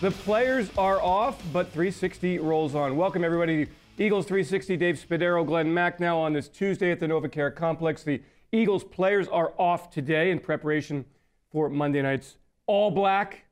The 0.00 0.10
players 0.10 0.70
are 0.78 1.00
off, 1.02 1.42
but 1.52 1.66
360 1.72 2.38
rolls 2.38 2.74
on. 2.74 2.96
Welcome, 2.96 3.22
everybody. 3.22 3.66
Eagles 3.98 4.24
360, 4.26 4.76
Dave 4.78 4.94
Spadaro, 4.96 5.44
Glen 5.46 5.66
Macnow 5.68 6.16
on 6.16 6.32
this 6.32 6.48
Tuesday 6.48 6.90
at 6.90 7.00
the 7.00 7.06
NovaCare 7.06 7.54
Complex. 7.54 8.02
The 8.02 8.22
Eagles 8.50 8.82
players 8.82 9.28
are 9.28 9.52
off 9.58 9.90
today 9.90 10.30
in 10.30 10.38
preparation 10.38 11.04
for 11.52 11.68
Monday 11.68 12.00
night's 12.00 12.36
all 12.66 12.90
black 12.90 13.44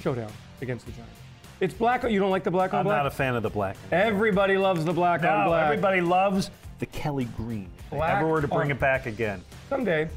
showdown 0.00 0.30
against 0.60 0.86
the 0.86 0.92
Giants. 0.92 1.12
It's 1.58 1.74
black. 1.74 2.04
You 2.04 2.20
don't 2.20 2.30
like 2.30 2.44
the 2.44 2.50
black 2.50 2.72
on 2.72 2.84
black? 2.84 2.98
I'm 2.98 3.04
not 3.04 3.12
a 3.12 3.14
fan 3.14 3.34
of 3.34 3.42
the 3.42 3.50
black. 3.50 3.76
Everybody 3.90 4.56
loves 4.56 4.84
the 4.84 4.92
black 4.92 5.24
on 5.24 5.40
No, 5.40 5.46
black. 5.48 5.64
everybody 5.64 6.00
loves 6.00 6.50
the 6.78 6.86
Kelly 6.86 7.24
Green. 7.36 7.68
If 7.86 7.90
Black 7.90 8.18
ever 8.18 8.28
were 8.28 8.40
to 8.40 8.46
bring 8.48 8.60
on- 8.66 8.70
it 8.70 8.78
back 8.80 9.06
again. 9.06 9.42
Someday, 9.68 10.08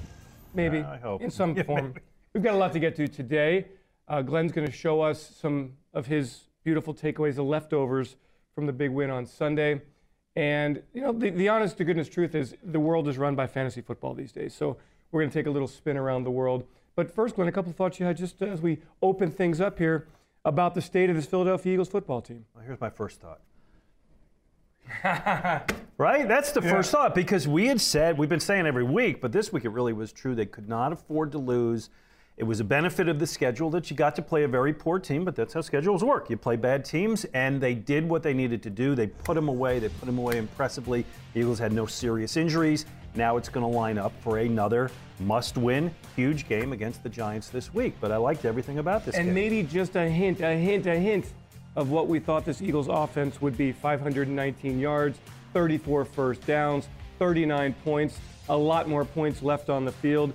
maybe. 0.53 0.79
Uh, 0.79 0.91
I 0.93 0.97
hope. 0.97 1.21
In 1.21 1.31
some 1.31 1.53
Yeah, 1.57 1.63
form. 1.63 1.87
maybe. 1.87 1.99
We've 2.33 2.43
got 2.43 2.53
a 2.53 2.57
lot 2.57 2.71
to 2.73 2.79
get 2.79 2.95
to 2.97 3.07
today. 3.07 3.65
Uh, 4.13 4.21
Glen's 4.21 4.51
going 4.51 4.67
to 4.67 4.71
show 4.71 5.01
us 5.01 5.33
some 5.41 5.73
of 5.91 6.05
his 6.05 6.41
beautiful 6.63 6.93
takeaways, 6.93 7.33
the 7.33 7.43
leftovers 7.43 8.15
from 8.53 8.67
the 8.67 8.71
big 8.71 8.91
win 8.91 9.09
on 9.09 9.25
Sunday. 9.25 9.81
And, 10.35 10.83
you 10.93 11.01
know, 11.01 11.11
the, 11.11 11.31
the 11.31 11.49
honest 11.49 11.77
to 11.77 11.83
goodness 11.83 12.09
truth 12.09 12.35
is 12.35 12.55
the 12.63 12.79
world 12.79 13.07
is 13.07 13.17
run 13.17 13.33
by 13.33 13.47
fantasy 13.47 13.81
football 13.81 14.13
these 14.13 14.31
days. 14.31 14.53
So 14.53 14.77
we're 15.11 15.21
going 15.21 15.31
to 15.31 15.33
take 15.33 15.47
a 15.47 15.49
little 15.49 15.67
spin 15.67 15.97
around 15.97 16.25
the 16.25 16.29
world. 16.29 16.63
But 16.95 17.09
first, 17.09 17.33
Glen, 17.33 17.47
a 17.47 17.51
couple 17.51 17.71
of 17.71 17.75
thoughts 17.75 17.99
you 17.99 18.05
had 18.05 18.15
just 18.15 18.39
as 18.43 18.61
we 18.61 18.83
open 19.01 19.31
things 19.31 19.59
up 19.59 19.79
here 19.79 20.07
about 20.45 20.75
the 20.75 20.81
state 20.83 21.09
of 21.09 21.15
this 21.15 21.25
Philadelphia 21.25 21.73
Eagles 21.73 21.89
football 21.89 22.21
team. 22.21 22.45
Well, 22.53 22.63
here's 22.63 22.79
my 22.79 22.91
first 22.91 23.19
thought. 23.19 23.41
right? 25.97 26.27
That's 26.27 26.51
the 26.51 26.61
first 26.61 26.91
thought 26.91 27.15
because 27.15 27.47
we 27.47 27.65
had 27.65 27.81
said, 27.81 28.19
we've 28.19 28.29
been 28.29 28.39
saying 28.39 28.67
every 28.67 28.83
week, 28.83 29.21
but 29.21 29.31
this 29.31 29.51
week 29.51 29.65
it 29.65 29.69
really 29.69 29.93
was 29.93 30.13
true. 30.13 30.35
They 30.35 30.45
could 30.45 30.69
not 30.69 30.93
afford 30.93 31.31
to 31.31 31.39
lose. 31.39 31.89
It 32.35 32.45
was 32.45 32.59
a 32.59 32.63
benefit 32.63 33.07
of 33.07 33.19
the 33.19 33.27
schedule 33.27 33.69
that 33.69 33.91
you 33.91 33.95
got 33.95 34.15
to 34.15 34.23
play 34.23 34.41
a 34.41 34.47
very 34.47 34.73
poor 34.73 34.97
team, 34.97 35.23
but 35.23 35.35
that's 35.35 35.53
how 35.53 35.61
schedules 35.61 36.03
work. 36.03 36.31
You 36.31 36.37
play 36.37 36.55
bad 36.55 36.83
teams, 36.83 37.25
and 37.25 37.61
they 37.61 37.75
did 37.75 38.09
what 38.09 38.23
they 38.23 38.33
needed 38.33 38.63
to 38.63 38.71
do. 38.71 38.95
They 38.95 39.05
put 39.05 39.35
them 39.35 39.49
away. 39.49 39.77
They 39.77 39.89
put 39.89 40.07
them 40.07 40.17
away 40.17 40.39
impressively. 40.39 41.05
The 41.33 41.41
Eagles 41.41 41.59
had 41.59 41.71
no 41.71 41.85
serious 41.85 42.35
injuries. 42.35 42.87
Now 43.13 43.37
it's 43.37 43.49
going 43.49 43.71
to 43.71 43.77
line 43.77 43.99
up 43.99 44.13
for 44.21 44.39
another 44.39 44.89
must-win, 45.19 45.93
huge 46.15 46.49
game 46.49 46.73
against 46.73 47.03
the 47.03 47.09
Giants 47.09 47.49
this 47.49 47.71
week. 47.71 47.93
But 48.01 48.11
I 48.11 48.17
liked 48.17 48.45
everything 48.45 48.79
about 48.79 49.05
this 49.05 49.13
game. 49.13 49.27
And 49.27 49.35
game. 49.35 49.35
maybe 49.35 49.61
just 49.61 49.95
a 49.95 50.09
hint, 50.09 50.41
a 50.41 50.55
hint, 50.55 50.87
a 50.87 50.95
hint 50.95 51.31
of 51.75 51.91
what 51.91 52.07
we 52.07 52.17
thought 52.17 52.45
this 52.45 52.63
Eagles 52.63 52.87
offense 52.89 53.41
would 53.41 53.55
be 53.55 53.71
519 53.71 54.79
yards, 54.79 55.19
34 55.53 56.03
first 56.03 56.43
downs, 56.47 56.87
39 57.19 57.75
points, 57.83 58.17
a 58.49 58.57
lot 58.57 58.89
more 58.89 59.05
points 59.05 59.43
left 59.43 59.69
on 59.69 59.85
the 59.85 59.91
field. 59.91 60.33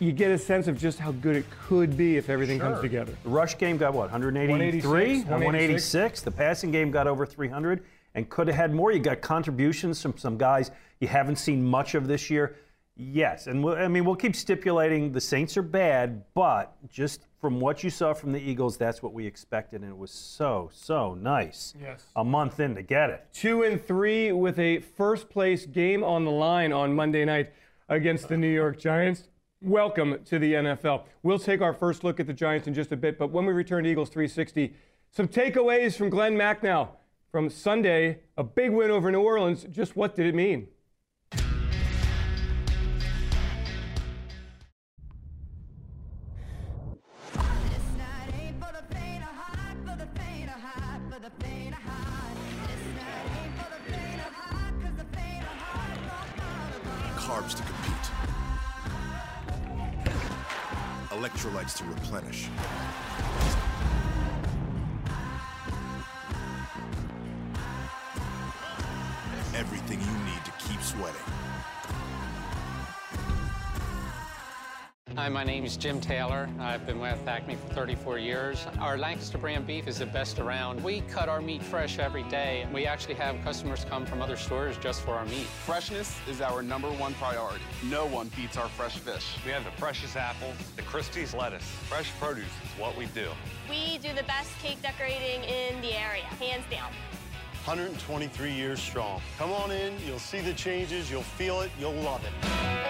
You 0.00 0.12
get 0.12 0.30
a 0.30 0.38
sense 0.38 0.68
of 0.68 0.78
just 0.78 0.98
how 0.98 1.12
good 1.12 1.34
it 1.36 1.44
could 1.66 1.96
be 1.96 2.16
if 2.16 2.30
everything 2.30 2.58
comes 2.60 2.76
Sure. 2.76 2.82
together. 2.82 3.12
The 3.24 3.28
rush 3.28 3.58
game 3.58 3.76
got 3.78 3.94
what, 3.94 4.10
183? 4.12 5.22
186, 5.22 5.28
186. 5.28 6.20
The 6.22 6.30
passing 6.30 6.70
game 6.70 6.90
got 6.90 7.06
over 7.06 7.26
300 7.26 7.82
and 8.14 8.28
could 8.30 8.46
have 8.46 8.56
had 8.56 8.72
more. 8.72 8.92
You 8.92 9.00
got 9.00 9.20
contributions 9.20 10.00
from 10.00 10.16
some 10.16 10.38
guys 10.38 10.70
you 11.00 11.08
haven't 11.08 11.36
seen 11.36 11.64
much 11.64 11.94
of 11.94 12.06
this 12.06 12.30
year. 12.30 12.56
Yes, 13.00 13.46
and 13.46 13.62
we'll, 13.62 13.76
I 13.76 13.86
mean, 13.86 14.04
we'll 14.04 14.16
keep 14.16 14.34
stipulating 14.34 15.12
the 15.12 15.20
Saints 15.20 15.56
are 15.56 15.62
bad, 15.62 16.24
but 16.34 16.74
just 16.90 17.28
from 17.40 17.60
what 17.60 17.84
you 17.84 17.90
saw 17.90 18.12
from 18.12 18.32
the 18.32 18.40
Eagles, 18.40 18.76
that's 18.76 19.00
what 19.04 19.12
we 19.12 19.24
expected, 19.24 19.82
and 19.82 19.90
it 19.90 19.96
was 19.96 20.10
so, 20.10 20.68
so 20.72 21.14
nice. 21.14 21.74
Yes. 21.80 22.04
A 22.16 22.24
month 22.24 22.58
in 22.58 22.74
to 22.74 22.82
get 22.82 23.10
it. 23.10 23.24
Two 23.32 23.62
and 23.62 23.80
three 23.80 24.32
with 24.32 24.58
a 24.58 24.80
first 24.80 25.30
place 25.30 25.64
game 25.64 26.02
on 26.02 26.24
the 26.24 26.32
line 26.32 26.72
on 26.72 26.92
Monday 26.92 27.24
night 27.24 27.52
against 27.88 28.26
the 28.26 28.36
New 28.36 28.52
York 28.52 28.80
Giants. 28.80 29.28
Welcome 29.60 30.22
to 30.26 30.38
the 30.38 30.52
NFL. 30.52 31.06
We'll 31.24 31.40
take 31.40 31.60
our 31.60 31.72
first 31.72 32.04
look 32.04 32.20
at 32.20 32.28
the 32.28 32.32
Giants 32.32 32.68
in 32.68 32.74
just 32.74 32.92
a 32.92 32.96
bit, 32.96 33.18
but 33.18 33.32
when 33.32 33.44
we 33.44 33.52
return 33.52 33.82
to 33.82 33.90
Eagles 33.90 34.08
360, 34.08 34.72
some 35.10 35.26
takeaways 35.26 35.96
from 35.96 36.10
Glen 36.10 36.36
Macnow 36.36 36.90
from 37.32 37.50
Sunday, 37.50 38.20
a 38.36 38.44
big 38.44 38.70
win 38.70 38.92
over 38.92 39.10
New 39.10 39.20
Orleans. 39.20 39.66
Just 39.68 39.96
what 39.96 40.14
did 40.14 40.26
it 40.26 40.34
mean? 40.36 40.68
Hi, 75.68 75.74
my 75.74 75.80
Jim 75.80 76.00
Taylor. 76.00 76.48
I've 76.60 76.86
been 76.86 76.98
with 76.98 77.28
Acme 77.28 77.56
for 77.56 77.74
34 77.74 78.18
years. 78.18 78.66
Our 78.80 78.96
Lancaster 78.96 79.36
brand 79.36 79.66
beef 79.66 79.86
is 79.86 79.98
the 79.98 80.06
best 80.06 80.38
around. 80.38 80.82
We 80.82 81.02
cut 81.02 81.28
our 81.28 81.42
meat 81.42 81.62
fresh 81.62 81.98
every 81.98 82.22
day. 82.22 82.66
We 82.72 82.86
actually 82.86 83.16
have 83.16 83.36
customers 83.44 83.84
come 83.84 84.06
from 84.06 84.22
other 84.22 84.38
stores 84.38 84.78
just 84.78 85.02
for 85.02 85.10
our 85.14 85.26
meat. 85.26 85.44
Freshness 85.66 86.16
is 86.26 86.40
our 86.40 86.62
number 86.62 86.88
one 86.92 87.12
priority. 87.14 87.62
No 87.84 88.06
one 88.06 88.30
beats 88.34 88.56
our 88.56 88.70
fresh 88.70 88.96
fish. 88.96 89.36
We 89.44 89.52
have 89.52 89.62
the 89.62 89.70
freshest 89.72 90.16
apples, 90.16 90.54
the 90.74 90.82
Christie's 90.82 91.34
lettuce. 91.34 91.64
Fresh 91.86 92.12
produce 92.18 92.46
is 92.46 92.80
what 92.80 92.96
we 92.96 93.04
do. 93.06 93.28
We 93.68 93.98
do 93.98 94.14
the 94.14 94.24
best 94.24 94.50
cake 94.60 94.80
decorating 94.80 95.44
in 95.44 95.82
the 95.82 95.92
area, 95.92 96.24
hands 96.40 96.64
down. 96.70 96.92
123 97.66 98.52
years 98.52 98.80
strong. 98.80 99.20
Come 99.36 99.52
on 99.52 99.70
in, 99.70 99.92
you'll 100.06 100.18
see 100.18 100.40
the 100.40 100.54
changes, 100.54 101.10
you'll 101.10 101.22
feel 101.22 101.60
it, 101.60 101.70
you'll 101.78 101.92
love 101.92 102.22
it. 102.24 102.87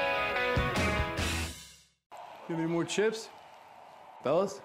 Give 2.49 2.59
me 2.59 2.65
more 2.65 2.85
chips? 2.85 3.29
Fellas? 4.25 4.61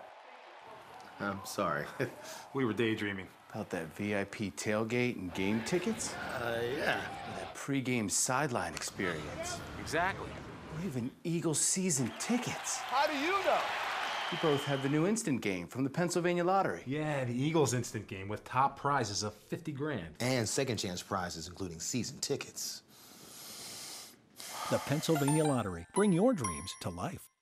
I'm 1.20 1.40
sorry. 1.46 1.86
We 2.54 2.66
were 2.66 2.74
daydreaming. 2.74 3.28
About 3.52 3.70
that 3.72 3.96
VIP 3.96 4.56
tailgate 4.56 5.16
and 5.18 5.34
game 5.34 5.62
tickets? 5.66 6.14
Uh, 6.40 6.60
yeah. 6.78 7.02
That 7.38 7.56
pregame 7.56 8.10
sideline 8.10 8.74
experience. 8.74 9.60
Exactly. 9.82 10.28
Or 10.28 10.86
even 10.86 11.10
Eagles 11.24 11.60
season 11.60 12.12
tickets. 12.20 12.78
How 12.78 13.08
do 13.08 13.18
you 13.18 13.32
know? 13.44 13.58
We 14.32 14.38
both 14.42 14.64
have 14.66 14.82
the 14.82 14.90
new 14.90 15.06
instant 15.08 15.42
game 15.42 15.68
from 15.68 15.84
the 15.84 15.90
Pennsylvania 15.90 16.44
Lottery. 16.44 16.84
Yeah, 16.86 17.26
the 17.26 17.34
Eagles 17.34 17.74
instant 17.74 18.08
game 18.08 18.28
with 18.28 18.44
top 18.44 18.80
prizes 18.80 19.24
of 19.24 19.34
50 19.50 19.72
grand. 19.72 20.16
And 20.20 20.48
second 20.48 20.78
chance 20.78 21.02
prizes, 21.04 21.48
including 21.48 21.80
season 21.80 22.18
tickets. 22.20 22.82
The 24.72 24.78
Pennsylvania 24.80 25.44
Lottery. 25.44 25.86
Bring 25.94 26.14
your 26.14 26.34
dreams 26.34 26.72
to 26.82 26.90
life. 26.90 27.33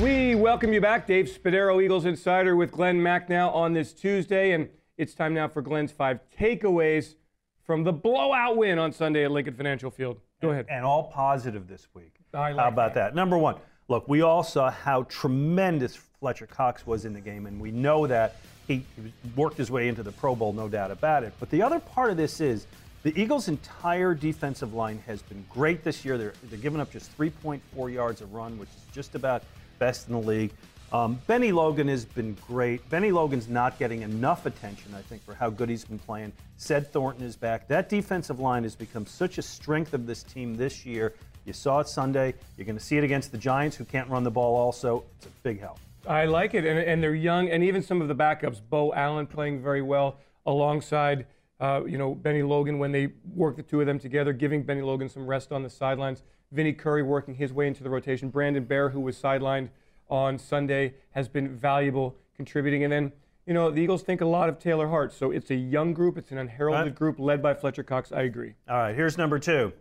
We 0.00 0.34
welcome 0.34 0.72
you 0.72 0.80
back, 0.80 1.06
Dave 1.06 1.26
Spadaro, 1.26 1.82
Eagles 1.82 2.06
Insider, 2.06 2.56
with 2.56 2.72
Glen 2.72 2.98
Macnow 2.98 3.54
on 3.54 3.74
this 3.74 3.92
Tuesday. 3.92 4.52
And 4.52 4.70
it's 4.96 5.14
time 5.14 5.34
now 5.34 5.46
for 5.46 5.60
Glen's 5.60 5.92
five 5.92 6.20
takeaways 6.38 7.16
from 7.64 7.84
the 7.84 7.92
blowout 7.92 8.56
win 8.56 8.78
on 8.78 8.92
Sunday 8.92 9.26
at 9.26 9.30
Lincoln 9.30 9.52
Financial 9.52 9.90
Field. 9.90 10.18
Go 10.40 10.52
ahead. 10.52 10.64
And 10.70 10.86
all 10.86 11.10
positive 11.12 11.68
this 11.68 11.86
week. 11.92 12.14
I 12.32 12.52
like 12.52 12.62
how 12.62 12.68
about 12.68 12.94
that? 12.94 13.14
Number 13.14 13.36
one, 13.36 13.56
look, 13.88 14.08
we 14.08 14.22
all 14.22 14.42
saw 14.42 14.70
how 14.70 15.02
tremendous 15.02 15.96
Fletcher 15.96 16.46
Cox 16.46 16.86
was 16.86 17.04
in 17.04 17.12
the 17.12 17.20
game, 17.20 17.44
and 17.44 17.60
we 17.60 17.70
know 17.70 18.06
that 18.06 18.36
he, 18.66 18.86
he 18.96 19.12
worked 19.36 19.58
his 19.58 19.70
way 19.70 19.86
into 19.86 20.02
the 20.02 20.12
Pro 20.12 20.34
Bowl, 20.34 20.54
no 20.54 20.66
doubt 20.66 20.90
about 20.90 21.24
it. 21.24 21.34
But 21.38 21.50
the 21.50 21.60
other 21.60 21.78
part 21.78 22.10
of 22.10 22.16
this 22.16 22.40
is 22.40 22.66
the 23.02 23.18
Eagles' 23.20 23.48
entire 23.48 24.14
defensive 24.14 24.72
line 24.72 25.02
has 25.06 25.20
been 25.20 25.44
great 25.50 25.84
this 25.84 26.06
year. 26.06 26.16
They're, 26.16 26.32
they're 26.44 26.58
giving 26.58 26.80
up 26.80 26.90
just 26.90 27.14
3.4 27.18 27.92
yards 27.92 28.22
a 28.22 28.26
run, 28.26 28.58
which 28.58 28.70
is 28.70 28.94
just 28.94 29.14
about 29.14 29.42
best 29.80 30.06
in 30.06 30.14
the 30.14 30.20
league. 30.20 30.52
Um, 30.92 31.20
Bennie 31.26 31.52
Logan 31.52 31.88
has 31.88 32.04
been 32.04 32.36
great. 32.46 32.88
Bennie 32.88 33.12
Logan's 33.12 33.48
not 33.48 33.78
getting 33.78 34.02
enough 34.02 34.46
attention, 34.46 34.94
I 34.94 35.02
think, 35.02 35.24
for 35.24 35.34
how 35.34 35.50
good 35.50 35.68
he's 35.68 35.84
been 35.84 36.00
playing. 36.00 36.32
Said 36.56 36.92
Thornton 36.92 37.24
is 37.24 37.36
back. 37.36 37.66
That 37.68 37.88
defensive 37.88 38.40
line 38.40 38.64
has 38.64 38.74
become 38.74 39.06
such 39.06 39.38
a 39.38 39.42
strength 39.42 39.94
of 39.94 40.06
this 40.06 40.22
team 40.22 40.56
this 40.56 40.84
year. 40.84 41.14
You 41.44 41.52
saw 41.52 41.80
it 41.80 41.88
Sunday. 41.88 42.34
You're 42.56 42.66
going 42.66 42.78
to 42.78 42.84
see 42.84 42.98
it 42.98 43.04
against 43.04 43.32
the 43.32 43.38
Giants, 43.38 43.76
who 43.76 43.84
can't 43.84 44.08
run 44.08 44.24
the 44.24 44.30
ball 44.30 44.56
also. 44.56 45.04
It's 45.16 45.26
a 45.26 45.30
big 45.42 45.60
help. 45.60 45.78
I 46.08 46.24
like 46.24 46.54
it, 46.54 46.64
and, 46.64 46.78
and 46.78 47.02
they're 47.02 47.14
young, 47.14 47.50
and 47.50 47.62
even 47.62 47.82
some 47.82 48.02
of 48.02 48.08
the 48.08 48.14
backups. 48.14 48.60
Beau 48.68 48.92
Allen 48.92 49.26
playing 49.26 49.62
very 49.62 49.82
well 49.82 50.18
alongside, 50.46 51.26
uh, 51.60 51.82
you 51.86 51.98
know, 51.98 52.14
Bennie 52.14 52.42
Logan 52.42 52.78
when 52.78 52.90
they 52.90 53.08
work 53.34 53.56
the 53.56 53.62
two 53.62 53.80
of 53.80 53.86
them 53.86 53.98
together, 53.98 54.32
giving 54.32 54.62
Bennie 54.62 54.82
Logan 54.82 55.08
some 55.08 55.26
rest 55.26 55.52
on 55.52 55.62
the 55.62 55.70
sidelines. 55.70 56.22
Vinny 56.52 56.72
Curry 56.72 57.02
working 57.02 57.34
his 57.34 57.52
way 57.52 57.66
into 57.66 57.82
the 57.82 57.90
rotation. 57.90 58.28
Brandon 58.28 58.64
Bair, 58.64 58.88
who 58.88 59.00
was 59.00 59.16
sidelined 59.16 59.68
on 60.08 60.38
Sunday, 60.38 60.94
has 61.12 61.28
been 61.28 61.56
valuable, 61.56 62.16
contributing. 62.34 62.82
And 62.82 62.92
then, 62.92 63.12
you 63.46 63.54
know, 63.54 63.70
the 63.70 63.80
Eagles 63.80 64.02
think 64.02 64.20
a 64.20 64.26
lot 64.26 64.48
of 64.48 64.58
Taylor 64.58 64.88
Hart, 64.88 65.12
so 65.12 65.30
it's 65.30 65.50
a 65.50 65.54
young 65.54 65.92
group, 65.92 66.18
it's 66.18 66.32
an 66.32 66.38
unheralded 66.38 66.94
group 66.94 67.18
led 67.18 67.40
by 67.40 67.54
Fletcher 67.54 67.84
Cox. 67.84 68.10
I 68.10 68.22
agree. 68.22 68.54
All 68.68 68.76
right, 68.76 68.94
here's 68.94 69.16
number 69.16 69.38
two. 69.38 69.72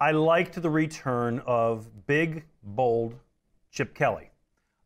I 0.00 0.12
liked 0.12 0.60
the 0.60 0.70
return 0.70 1.42
of 1.46 2.06
big, 2.06 2.44
bold 2.62 3.14
Chip 3.70 3.94
Kelly. 3.94 4.30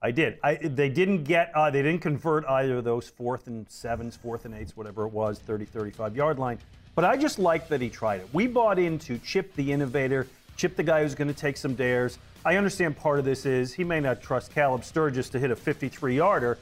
I 0.02 0.12
did. 0.12 0.38
I, 0.42 0.54
they 0.54 0.88
didn't 0.88 1.24
get, 1.24 1.52
uh, 1.54 1.70
they 1.70 1.82
didn't 1.82 2.00
convert 2.00 2.44
either 2.46 2.78
of 2.78 2.84
those 2.84 3.08
fourth 3.08 3.46
and 3.46 3.68
sevens, 3.68 4.16
fourth 4.16 4.44
and 4.44 4.54
eights, 4.54 4.76
whatever 4.76 5.04
it 5.04 5.12
was, 5.12 5.38
30, 5.40 5.66
35 5.66 6.16
yard 6.16 6.38
line. 6.38 6.58
But 6.94 7.04
I 7.04 7.16
just 7.16 7.38
like 7.38 7.68
that 7.68 7.80
he 7.80 7.90
tried 7.90 8.20
it. 8.20 8.28
We 8.32 8.46
bought 8.46 8.78
into 8.78 9.18
Chip 9.18 9.54
the 9.54 9.72
innovator, 9.72 10.26
Chip 10.60 10.76
the 10.76 10.82
guy 10.82 11.00
who's 11.00 11.14
going 11.14 11.28
to 11.28 11.32
take 11.32 11.56
some 11.56 11.74
dares. 11.74 12.18
I 12.44 12.56
understand 12.56 12.94
part 12.94 13.18
of 13.18 13.24
this 13.24 13.46
is 13.46 13.72
he 13.72 13.82
may 13.82 13.98
not 13.98 14.20
trust 14.20 14.52
Caleb 14.52 14.84
Sturgis 14.84 15.30
to 15.30 15.38
hit 15.38 15.50
a 15.50 15.56
53 15.56 16.14
yarder, 16.14 16.58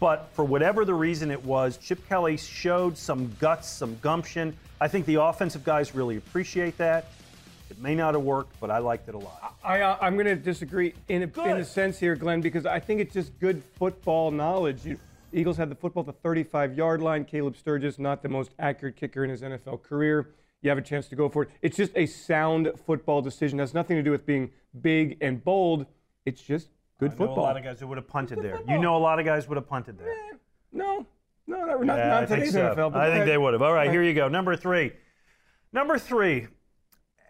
but 0.00 0.30
for 0.32 0.42
whatever 0.42 0.86
the 0.86 0.94
reason 0.94 1.30
it 1.30 1.44
was, 1.44 1.76
Chip 1.76 2.08
Kelly 2.08 2.38
showed 2.38 2.96
some 2.96 3.30
guts, 3.38 3.68
some 3.68 3.98
gumption. 4.00 4.56
I 4.80 4.88
think 4.88 5.04
the 5.04 5.16
offensive 5.16 5.64
guys 5.64 5.94
really 5.94 6.16
appreciate 6.16 6.78
that. 6.78 7.10
It 7.68 7.78
may 7.78 7.94
not 7.94 8.14
have 8.14 8.22
worked, 8.22 8.58
but 8.58 8.70
I 8.70 8.78
liked 8.78 9.10
it 9.10 9.14
a 9.14 9.18
lot. 9.18 9.54
I, 9.62 9.82
uh, 9.82 9.98
I'm 10.00 10.14
going 10.14 10.24
to 10.24 10.36
disagree 10.36 10.94
in 11.08 11.22
a, 11.22 11.42
in 11.42 11.58
a 11.58 11.64
sense 11.66 11.98
here, 11.98 12.16
Glen, 12.16 12.40
because 12.40 12.64
I 12.64 12.80
think 12.80 13.02
it's 13.02 13.12
just 13.12 13.38
good 13.38 13.62
football 13.76 14.30
knowledge. 14.30 14.86
You, 14.86 14.98
Eagles 15.30 15.58
had 15.58 15.68
the 15.68 15.74
football 15.74 16.00
at 16.00 16.06
the 16.06 16.12
35 16.14 16.74
yard 16.74 17.02
line. 17.02 17.26
Caleb 17.26 17.58
Sturgis, 17.58 17.98
not 17.98 18.22
the 18.22 18.30
most 18.30 18.50
accurate 18.58 18.96
kicker 18.96 19.22
in 19.24 19.28
his 19.28 19.42
NFL 19.42 19.82
career. 19.82 20.28
You 20.62 20.70
have 20.70 20.78
a 20.78 20.82
chance 20.82 21.08
to 21.08 21.16
go 21.16 21.28
for 21.28 21.42
it. 21.42 21.50
It's 21.60 21.76
just 21.76 21.92
a 21.96 22.06
sound 22.06 22.70
football 22.86 23.20
decision. 23.20 23.58
It 23.58 23.62
has 23.64 23.74
nothing 23.74 23.96
to 23.96 24.02
do 24.02 24.10
with 24.12 24.24
being 24.24 24.50
big 24.80 25.18
and 25.20 25.42
bold. 25.42 25.86
It's 26.24 26.40
just 26.40 26.68
good 26.98 27.10
I 27.10 27.14
know 27.14 27.18
football. 27.18 27.40
a 27.40 27.48
lot 27.48 27.56
of 27.56 27.64
guys 27.64 27.80
who 27.80 27.88
would 27.88 27.98
have 27.98 28.06
punted 28.08 28.40
there. 28.42 28.60
You 28.68 28.78
know 28.78 28.96
a 28.96 28.98
lot 28.98 29.18
of 29.18 29.24
guys 29.26 29.48
would 29.48 29.56
have 29.56 29.68
punted 29.68 29.98
there. 29.98 30.14
No, 30.72 31.04
no, 31.46 31.64
no, 31.66 31.78
not, 31.78 31.98
Yeah, 31.98 32.08
not 32.08 32.22
I 32.22 32.26
think 32.26 32.38
today's 32.40 32.52
so. 32.52 32.74
NFL. 32.74 32.92
but 32.92 33.00
I 33.02 33.10
think 33.12 33.26
they 33.26 33.36
would 33.36 33.52
have. 33.54 33.62
All 33.62 33.72
right, 33.74 33.90
here 33.90 34.02
you 34.02 34.14
go. 34.14 34.28
Number 34.28 34.56
three. 34.56 34.92
Number 35.72 35.98
three. 35.98 36.46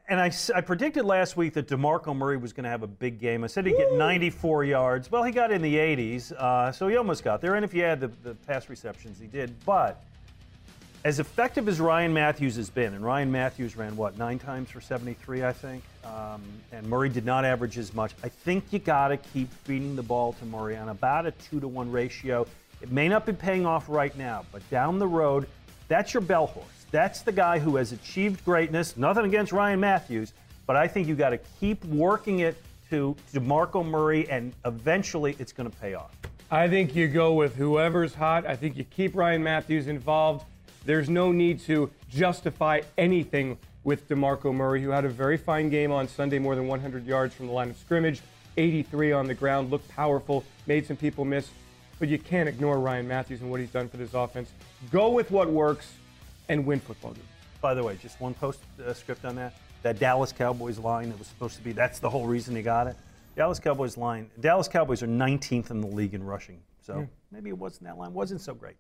And 0.09 0.21
I 0.21 0.61
predicted 0.61 1.05
last 1.07 1.37
week 1.39 1.55
that 1.55 1.69
DeMarco 1.69 2.15
Murray 2.15 2.37
was 2.37 2.53
going 2.53 2.65
to 2.65 2.71
have 2.71 2.83
a 2.83 2.87
big 2.89 3.19
game. 3.19 3.45
I 3.45 3.47
said 3.47 3.65
he'd 3.65 3.77
get 3.77 3.95
94 3.95 4.65
yards. 4.65 5.11
Well, 5.11 5.23
he 5.23 5.33
got 5.33 5.51
in 5.51 5.63
the 5.63 5.75
80s, 5.77 6.33
uh, 6.33 6.71
so 6.71 6.87
he 6.89 6.97
almost 6.97 7.25
got 7.25 7.41
there. 7.41 7.55
And 7.55 7.65
if 7.65 7.73
you 7.73 7.85
add 7.85 8.01
the, 8.01 8.09
the 8.09 8.35
pass 8.35 8.69
receptions, 8.69 9.19
he 9.19 9.27
did. 9.27 9.55
But 9.65 10.03
as 11.05 11.19
effective 11.19 11.69
as 11.69 11.81
Ryan 11.81 12.13
Mathews 12.13 12.57
has 12.57 12.71
been, 12.71 12.95
and 12.95 13.05
Ryan 13.05 13.33
Mathews 13.33 13.77
ran 13.77 13.97
what 13.97 14.19
nine 14.19 14.39
times 14.39 14.71
for 14.71 14.81
73, 14.81 15.43
I 15.43 15.53
think, 15.53 15.83
um, 16.05 16.43
and 16.71 16.87
Murray 16.87 17.09
did 17.09 17.25
not 17.25 17.45
average 17.45 17.77
as 17.77 17.93
much. 17.93 18.13
I 18.23 18.29
think 18.29 18.65
you 18.71 18.79
got 18.79 19.09
to 19.09 19.17
keep 19.17 19.53
feeding 19.65 19.97
the 19.97 20.03
ball 20.03 20.35
to 20.35 20.45
Murray 20.45 20.77
on 20.77 20.91
about 20.91 21.27
a 21.27 21.33
two 21.33 21.59
to 21.59 21.67
one 21.67 21.91
ratio. 21.91 22.47
It 22.81 22.93
may 22.93 23.09
not 23.09 23.27
be 23.27 23.33
paying 23.33 23.67
off 23.67 23.89
right 23.89 24.17
now, 24.17 24.45
but 24.53 24.69
down 24.71 25.01
the 25.01 25.07
road, 25.07 25.49
that's 25.89 26.15
your 26.15 26.21
bell 26.21 26.47
horse. 26.47 26.67
That's 26.93 27.23
the 27.23 27.33
guy 27.33 27.59
who 27.59 27.77
has 27.77 27.91
achieved 27.91 28.45
greatness. 28.45 28.97
Nothing 28.97 29.25
against 29.25 29.51
Ryan 29.51 29.81
Mathews, 29.81 30.33
but 30.67 30.77
I 30.77 30.87
think 30.87 31.09
you 31.09 31.17
got 31.17 31.31
to 31.31 31.39
keep 31.59 31.85
working 31.87 32.41
it 32.41 32.57
to 32.91 33.17
DeMarco 33.33 33.85
Murray, 33.85 34.31
and 34.31 34.53
eventually 34.65 35.35
it's 35.41 35.53
going 35.53 35.69
to 35.69 35.77
pay 35.79 35.95
off. 35.95 36.15
I 36.51 36.69
think 36.69 36.95
you 36.95 37.09
go 37.09 37.33
with 37.33 37.57
whoever's 37.57 38.15
hot. 38.15 38.47
I 38.47 38.55
think 38.55 38.77
you 38.77 38.85
keep 38.85 39.17
Ryan 39.17 39.43
Mathews 39.43 39.89
involved. 39.89 40.45
There's 40.85 41.09
no 41.09 41.31
need 41.33 41.61
to 41.61 41.91
justify 42.09 42.81
anything 42.99 43.59
with 43.85 44.09
DeMarco 44.09 44.55
Murray, 44.55 44.83
who 44.83 44.91
had 44.91 45.05
a 45.05 45.09
very 45.09 45.37
fine 45.37 45.69
game 45.69 45.91
on 45.93 46.09
Sunday, 46.09 46.39
more 46.39 46.55
than 46.55 46.67
100 46.69 47.07
yards 47.07 47.35
from 47.35 47.47
the 47.47 47.53
line 47.53 47.71
of 47.71 47.77
scrimmage, 47.77 48.21
83 48.57 49.13
on 49.13 49.27
the 49.27 49.35
ground, 49.35 49.71
looked 49.71 49.89
powerful, 49.89 50.45
made 50.67 50.87
some 50.87 50.97
people 50.97 51.25
miss. 51.25 51.49
But 51.99 52.09
you 52.09 52.19
can't 52.19 52.49
ignore 52.49 52.79
Ryan 52.79 53.07
Mathews 53.09 53.41
and 53.43 53.51
what 53.51 53.61
he's 53.61 53.71
done 53.71 53.89
for 53.89 53.97
this 53.97 54.15
offense. 54.15 54.51
Go 54.91 55.11
with 55.11 55.31
what 55.31 55.49
works 55.51 55.93
and 56.49 56.67
win 56.67 56.81
football 56.81 57.13
games. 57.13 57.27
By 57.61 57.75
the 57.75 57.83
way, 57.83 57.97
just 58.03 58.21
one 58.21 58.35
post 58.35 58.59
uh, 58.85 58.93
script 58.93 59.25
on 59.25 59.37
that. 59.37 59.55
That 59.83 59.99
Dallas 59.99 60.33
Cowboys 60.33 60.79
line 60.79 61.09
that 61.11 61.19
was 61.19 61.29
supposed 61.29 61.57
to 61.57 61.63
be, 61.63 61.73
that's 61.73 61.99
the 61.99 62.11
whole 62.11 62.27
reason 62.27 62.55
he 62.57 62.63
got 62.63 62.87
it. 62.89 62.97
Dallas 63.37 63.59
Cowboys 63.59 63.97
line, 63.97 64.31
Dallas 64.41 64.69
Cowboys 64.69 65.03
are 65.03 65.07
19th 65.09 65.71
in 65.71 65.81
the 65.81 65.87
league 65.87 66.15
in 66.15 66.23
rushing. 66.25 66.61
So 66.85 66.99
Yeah. 67.01 67.07
maybe 67.31 67.51
it 67.51 67.59
wasn't, 67.59 67.85
that 67.85 67.97
line 67.99 68.13
wasn't 68.13 68.41
so 68.41 68.55
great. 68.55 68.77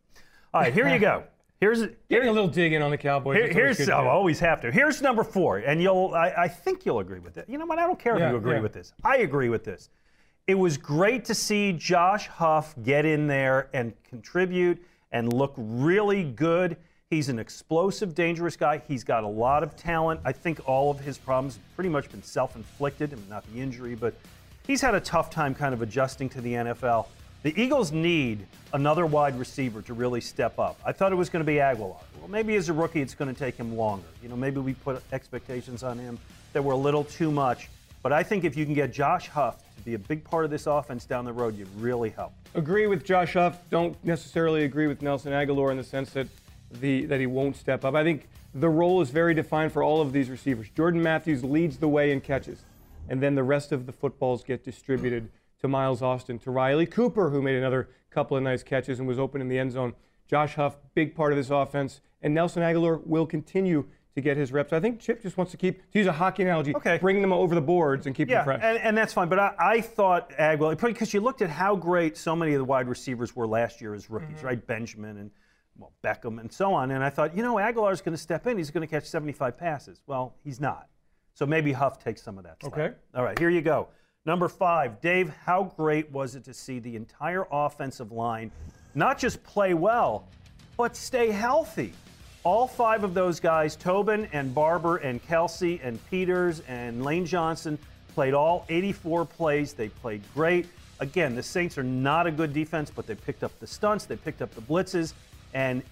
All 0.52 0.60
right, 0.60 0.72
here 0.75 0.88
you 0.88 0.99
go. 1.00 1.25
Here's 1.62 1.87
Getting 2.11 2.29
a 2.29 2.32
little 2.32 2.49
dig 2.49 2.73
in 2.73 2.82
on 2.82 2.91
the 2.91 2.99
Cowboys. 2.99 3.37
Here- 3.37 3.53
here's 3.53 3.88
I 3.88 4.05
always 4.05 4.41
have 4.41 4.61
to. 4.62 4.73
Here's 4.73 5.00
number 5.00 5.23
four, 5.23 5.59
and 5.59 5.81
you'll 5.81 6.12
I, 6.12 6.35
I 6.37 6.49
think 6.49 6.85
you'll 6.85 6.99
agree 6.99 7.20
with 7.20 7.37
it. 7.37 7.49
You 7.49 7.56
know 7.56 7.67
what? 7.67 7.79
I 7.79 7.87
don't 7.87 8.00
care 8.00 8.17
if 8.17 8.20
you 8.32 8.37
agree 8.37 8.55
yeah. 8.55 8.61
with 8.61 8.73
this. 8.73 8.93
I 9.05 9.19
agree 9.19 9.49
with 9.49 9.62
this. 9.62 9.88
It 10.49 10.56
was 10.56 10.76
great 10.76 11.25
to 11.26 11.37
see 11.37 11.73
Josh 11.73 12.26
Huff 12.26 12.75
get 12.82 13.05
in 13.05 13.29
there 13.29 13.69
and 13.73 13.93
contribute 14.03 14.85
and 15.12 15.32
look 15.32 15.55
really 15.56 16.25
good. 16.25 16.79
He's 17.11 17.29
an 17.29 17.38
explosive, 17.38 18.12
dangerous 18.12 18.56
guy. 18.56 18.82
He's 18.88 19.05
got 19.05 19.23
a 19.23 19.29
lot 19.29 19.62
of 19.62 19.76
talent. 19.76 20.19
I 20.25 20.32
think 20.32 20.69
all 20.69 20.91
of 20.91 20.99
his 20.99 21.17
problems 21.17 21.59
have 21.59 21.75
pretty 21.76 21.91
much 21.91 22.11
been 22.11 22.25
self-inflicted, 22.25 23.12
and 23.12 23.29
not 23.29 23.44
the 23.53 23.61
injury, 23.61 23.94
but 23.94 24.14
he's 24.67 24.81
had 24.81 24.97
a 24.97 25.00
tough 25.00 25.31
time 25.31 25.55
kind 25.55 25.75
of 25.75 25.81
adjusting 25.81 26.29
to 26.31 26.41
the 26.41 26.55
NFL. 26.55 27.06
The 27.43 27.61
Eagles 27.61 27.91
need 27.91 28.47
another 28.73 29.05
wide 29.05 29.37
receiver 29.37 29.83
to 29.83 29.94
really 29.94 30.21
step 30.21 30.61
up. 30.61 30.79
I 30.87 30.93
thought 30.93 31.11
it 31.11 31.17
was 31.17 31.29
going 31.29 31.44
to 31.44 31.47
be 31.47 31.56
Agholor. 31.56 31.97
Well, 32.21 32.29
maybe 32.29 32.55
as 32.55 32.69
a 32.69 32.73
rookie, 32.73 33.03
it's 33.03 33.17
going 33.17 33.35
to 33.35 33.39
take 33.39 33.56
him 33.56 33.77
longer. 33.77 34.06
You 34.23 34.29
know, 34.29 34.37
maybe 34.37 34.61
we 34.61 34.75
put 34.75 35.03
expectations 35.12 35.83
on 35.83 35.99
him 35.99 36.21
that 36.53 36.62
were 36.62 36.73
a 36.73 36.77
little 36.77 37.03
too 37.03 37.33
much. 37.33 37.69
But 38.00 38.12
I 38.12 38.23
think 38.23 38.44
if 38.44 38.56
you 38.56 38.65
can 38.65 38.75
get 38.75 38.93
Josh 38.93 39.27
Huff 39.27 39.59
to 39.77 39.83
be 39.83 39.94
a 39.94 39.99
big 39.99 40.23
part 40.23 40.44
of 40.44 40.53
this 40.53 40.69
offense 40.69 41.05
down 41.05 41.25
the 41.25 41.33
road, 41.33 41.56
you 41.56 41.67
really 41.79 42.11
help. 42.11 42.33
agree 42.55 42.87
with 42.87 43.05
Josh 43.05 43.33
Huff. 43.33 43.59
Don't 43.71 43.97
necessarily 44.05 44.62
agree 44.62 44.87
with 44.87 45.03
Nelson 45.03 45.33
Agholor 45.33 45.73
in 45.73 45.77
the 45.77 45.85
sense 45.85 46.11
that 46.11 46.29
the 46.81 47.05
that 47.06 47.19
he 47.21 47.27
won't 47.27 47.56
step 47.56 47.85
up. 47.85 47.95
I 47.95 48.05
think 48.05 48.29
the 48.55 48.69
role 48.69 49.03
is 49.03 49.11
very 49.11 49.35
defined 49.35 49.73
for 49.73 49.83
all 49.83 50.00
of 50.00 50.12
these 50.12 50.31
receivers. 50.31 50.69
Jordan 50.77 51.03
Matthews 51.03 51.43
leads 51.43 51.77
the 51.79 51.88
way 51.88 52.12
in 52.12 52.21
catches, 52.21 52.62
and 53.09 53.21
then 53.21 53.35
the 53.35 53.43
rest 53.43 53.73
of 53.73 53.87
the 53.87 53.93
footballs 53.93 54.45
get 54.45 54.65
distributed 54.65 55.28
to 55.62 55.69
Miles 55.69 56.02
Austin, 56.02 56.38
to 56.40 56.50
Riley 56.50 56.87
Cooper, 56.87 57.31
who 57.31 57.40
made 57.40 57.54
another 57.57 57.88
couple 58.11 58.37
of 58.37 58.42
nice 58.42 58.62
catches 58.62 58.99
and 58.99 59.09
was 59.09 59.19
open 59.19 59.40
in 59.40 59.49
the 59.49 59.59
end 59.59 59.73
zone. 59.73 59.95
Josh 60.28 60.54
Huff, 60.57 60.76
big 60.95 61.14
part 61.14 61.33
of 61.33 61.38
this 61.38 61.50
offense, 61.50 62.00
and 62.21 62.35
Nelson 62.35 62.62
Agholor 62.62 63.04
will 63.07 63.26
continue 63.26 63.87
to 64.14 64.21
get 64.21 64.37
his 64.37 64.52
reps. 64.52 64.73
I 64.73 64.81
think 64.81 65.00
Chip 65.00 65.23
just 65.23 65.37
wants 65.38 65.52
to 65.52 65.57
keep, 65.57 65.90
to 65.92 65.99
use 65.99 66.07
a 66.07 66.12
hockey 66.12 66.42
analogy, 66.42 66.75
Okay. 66.76 66.99
bring 66.99 67.23
them 67.23 67.33
over 67.33 67.54
the 67.54 67.61
boards 67.62 68.07
and 68.07 68.14
keep 68.14 68.28
Yeah, 68.28 68.38
them 68.38 68.45
fresh. 68.45 68.61
and, 68.62 68.76
and 68.78 68.99
that's 68.99 69.12
fine. 69.12 69.28
But 69.28 69.38
I, 69.38 69.54
I 69.59 69.81
thought 69.81 70.31
Agholor, 70.33 70.78
because 70.78 71.14
you 71.14 71.21
looked 71.21 71.40
at 71.42 71.49
how 71.49 71.76
great 71.76 72.16
so 72.19 72.37
many 72.37 72.52
of 72.52 72.59
the 72.59 72.64
wide 72.64 72.88
receivers 72.88 73.35
were 73.35 73.47
last 73.47 73.81
year 73.81 73.95
as 73.95 74.11
rookies, 74.11 74.38
Mm-hmm. 74.38 74.47
right? 74.47 74.66
Benjamin 74.66 75.16
and 75.19 75.31
well, 75.78 75.92
Beckham 76.04 76.38
and 76.40 76.52
so 76.52 76.75
on. 76.75 76.90
And 76.90 77.02
I 77.02 77.09
thought, 77.09 77.35
you 77.35 77.42
know, 77.42 77.54
Agholor's 77.54 78.02
going 78.02 78.14
to 78.14 78.21
step 78.23 78.47
in. 78.47 78.59
He's 78.59 78.71
going 78.71 78.87
to 78.87 78.90
catch 78.90 79.04
75 79.07 79.57
passes. 79.57 80.02
Well, 80.07 80.35
he's 80.45 80.61
not. 80.61 80.88
So 81.35 81.47
maybe 81.47 81.73
Huff 81.73 81.99
takes 81.99 82.21
some 82.21 82.37
of 82.37 82.45
that. 82.45 82.57
slack. 82.61 82.73
Okay. 82.75 82.95
All 83.14 83.25
right, 83.25 83.38
here 83.38 83.49
you 83.49 83.62
go. 83.62 83.88
Number 84.25 84.49
five, 84.49 85.00
Dave, 85.00 85.31
how 85.45 85.73
great 85.76 86.12
was 86.12 86.37
it 86.37 86.45
to 86.45 86.55
see 86.55 86.79
the 86.79 86.95
entire 86.95 87.45
offensive 87.50 88.12
line 88.12 88.52
not 88.95 89.19
just 89.19 89.43
play 89.43 89.75
well, 89.75 90.29
but 90.76 90.95
stay 90.95 91.33
healthy? 91.33 91.93
All 92.45 92.69
five 92.69 93.02
of 93.02 93.14
those 93.14 93.41
guys, 93.41 93.75
Tobin 93.75 94.29
and 94.33 94.55
Barbre 94.55 94.99
and 95.02 95.21
Kelsey 95.26 95.81
and 95.83 95.99
Peters 96.09 96.61
and 96.69 97.05
Lane 97.05 97.26
Johnson, 97.26 97.76
played 98.14 98.33
all 98.33 98.64
84 98.69 99.25
plays. 99.25 99.73
They 99.73 99.88
played 99.88 100.23
great. 100.35 100.67
Again, 101.00 101.35
the 101.35 101.43
Saints 101.43 101.76
are 101.76 101.83
not 101.83 102.29
a 102.29 102.31
good 102.31 102.52
defense, 102.52 102.93
but 102.95 103.09
they 103.09 103.17
picked 103.17 103.43
up 103.43 103.59
the 103.59 103.67
stunts, 103.67 104.05
they 104.05 104.17
picked 104.17 104.41
up 104.41 104.55
the 104.55 104.62
blitzes, 104.62 105.14
and 105.52 105.83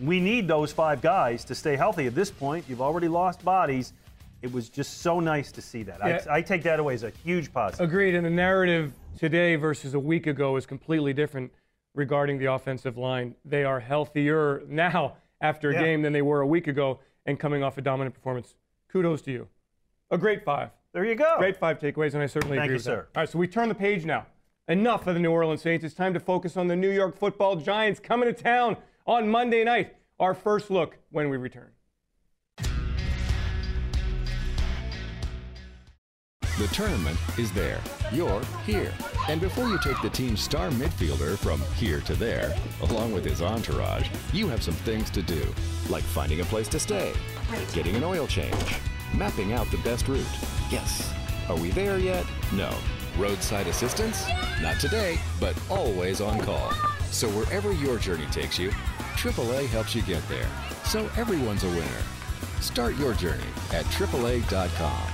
we 0.00 0.20
need 0.20 0.46
those 0.46 0.70
five 0.70 1.02
guys 1.02 1.44
to 1.46 1.56
stay 1.56 1.74
healthy. 1.74 2.06
At 2.06 2.14
this 2.14 2.30
point, 2.30 2.66
you've 2.68 2.82
already 2.82 3.08
lost 3.08 3.44
bodies. 3.44 3.92
It 4.44 4.52
was 4.52 4.68
just 4.68 4.98
so 5.00 5.20
nice 5.20 5.50
to 5.52 5.62
see 5.62 5.84
that. 5.84 6.00
Yeah. 6.04 6.20
I, 6.30 6.36
I 6.36 6.42
take 6.42 6.62
that 6.64 6.78
away 6.78 6.92
as 6.92 7.02
a 7.02 7.08
huge 7.24 7.50
positive. 7.50 7.88
Agreed. 7.88 8.14
And 8.14 8.26
the 8.26 8.30
narrative 8.30 8.92
today 9.18 9.56
versus 9.56 9.94
a 9.94 9.98
week 9.98 10.26
ago 10.26 10.56
is 10.56 10.66
completely 10.66 11.14
different 11.14 11.50
regarding 11.94 12.36
the 12.38 12.52
offensive 12.52 12.98
line. 12.98 13.36
They 13.46 13.64
are 13.64 13.80
healthier 13.80 14.62
now 14.68 15.16
after 15.40 15.70
a 15.70 15.72
Yeah. 15.72 15.80
game 15.82 16.02
than 16.02 16.12
they 16.12 16.20
were 16.20 16.42
a 16.42 16.46
week 16.46 16.66
ago 16.66 17.00
and 17.24 17.40
coming 17.40 17.62
off 17.62 17.78
a 17.78 17.80
dominant 17.80 18.14
performance. 18.14 18.54
Kudos 18.92 19.22
to 19.22 19.32
you. 19.32 19.48
A 20.10 20.18
great 20.18 20.44
five. 20.44 20.68
There 20.92 21.06
you 21.06 21.14
go. 21.14 21.36
Great 21.38 21.56
five 21.56 21.78
takeaways, 21.78 22.12
and 22.12 22.22
I 22.22 22.26
certainly 22.26 22.58
Thank 22.58 22.66
agree 22.66 22.74
you, 22.74 22.76
with 22.76 22.84
sir. 22.84 22.96
that. 23.14 23.18
All 23.18 23.22
right, 23.22 23.28
so 23.30 23.38
we 23.38 23.48
turn 23.48 23.70
the 23.70 23.74
page 23.74 24.04
now. 24.04 24.26
Enough 24.68 25.06
of 25.06 25.14
the 25.14 25.20
New 25.20 25.30
Orleans 25.32 25.62
Saints. 25.62 25.86
It's 25.86 25.94
time 25.94 26.12
to 26.12 26.20
focus 26.20 26.58
on 26.58 26.66
the 26.68 26.76
New 26.76 26.90
York 26.90 27.16
football 27.16 27.56
Giants 27.56 27.98
coming 27.98 28.32
to 28.32 28.34
town 28.42 28.76
on 29.06 29.26
Monday 29.30 29.64
night. 29.64 29.96
Our 30.20 30.34
first 30.34 30.70
look 30.70 30.98
when 31.10 31.30
we 31.30 31.38
return. 31.38 31.70
The 36.56 36.68
tournament 36.68 37.18
is 37.36 37.50
there. 37.50 37.80
You're 38.12 38.40
here. 38.64 38.92
And 39.28 39.40
before 39.40 39.66
you 39.66 39.76
take 39.82 40.00
the 40.02 40.10
team's 40.10 40.40
star 40.40 40.70
midfielder 40.70 41.36
from 41.36 41.60
here 41.74 42.00
to 42.02 42.14
there, 42.14 42.54
along 42.82 43.12
with 43.12 43.24
his 43.24 43.42
entourage, 43.42 44.08
you 44.32 44.46
have 44.46 44.62
some 44.62 44.74
things 44.74 45.10
to 45.10 45.22
do, 45.22 45.42
like 45.88 46.04
finding 46.04 46.42
a 46.42 46.44
place 46.44 46.68
to 46.68 46.78
stay, 46.78 47.12
getting 47.72 47.96
an 47.96 48.04
oil 48.04 48.28
change, 48.28 48.76
mapping 49.16 49.52
out 49.52 49.68
the 49.72 49.78
best 49.78 50.06
route. 50.06 50.24
Yes. 50.70 51.12
Are 51.48 51.56
we 51.56 51.70
there 51.70 51.98
yet? 51.98 52.24
No. 52.52 52.72
Roadside 53.18 53.66
assistance? 53.66 54.24
Not 54.62 54.78
today, 54.78 55.18
but 55.40 55.60
always 55.68 56.20
on 56.20 56.38
call. 56.40 56.70
So 57.10 57.28
wherever 57.30 57.72
your 57.72 57.98
journey 57.98 58.26
takes 58.26 58.60
you, 58.60 58.70
AAA 59.16 59.66
helps 59.66 59.96
you 59.96 60.02
get 60.02 60.26
there. 60.28 60.48
So 60.84 61.10
everyone's 61.16 61.64
a 61.64 61.68
winner. 61.68 62.02
Start 62.60 62.96
your 62.96 63.14
journey 63.14 63.42
at 63.72 63.84
AAA.com. 63.86 65.13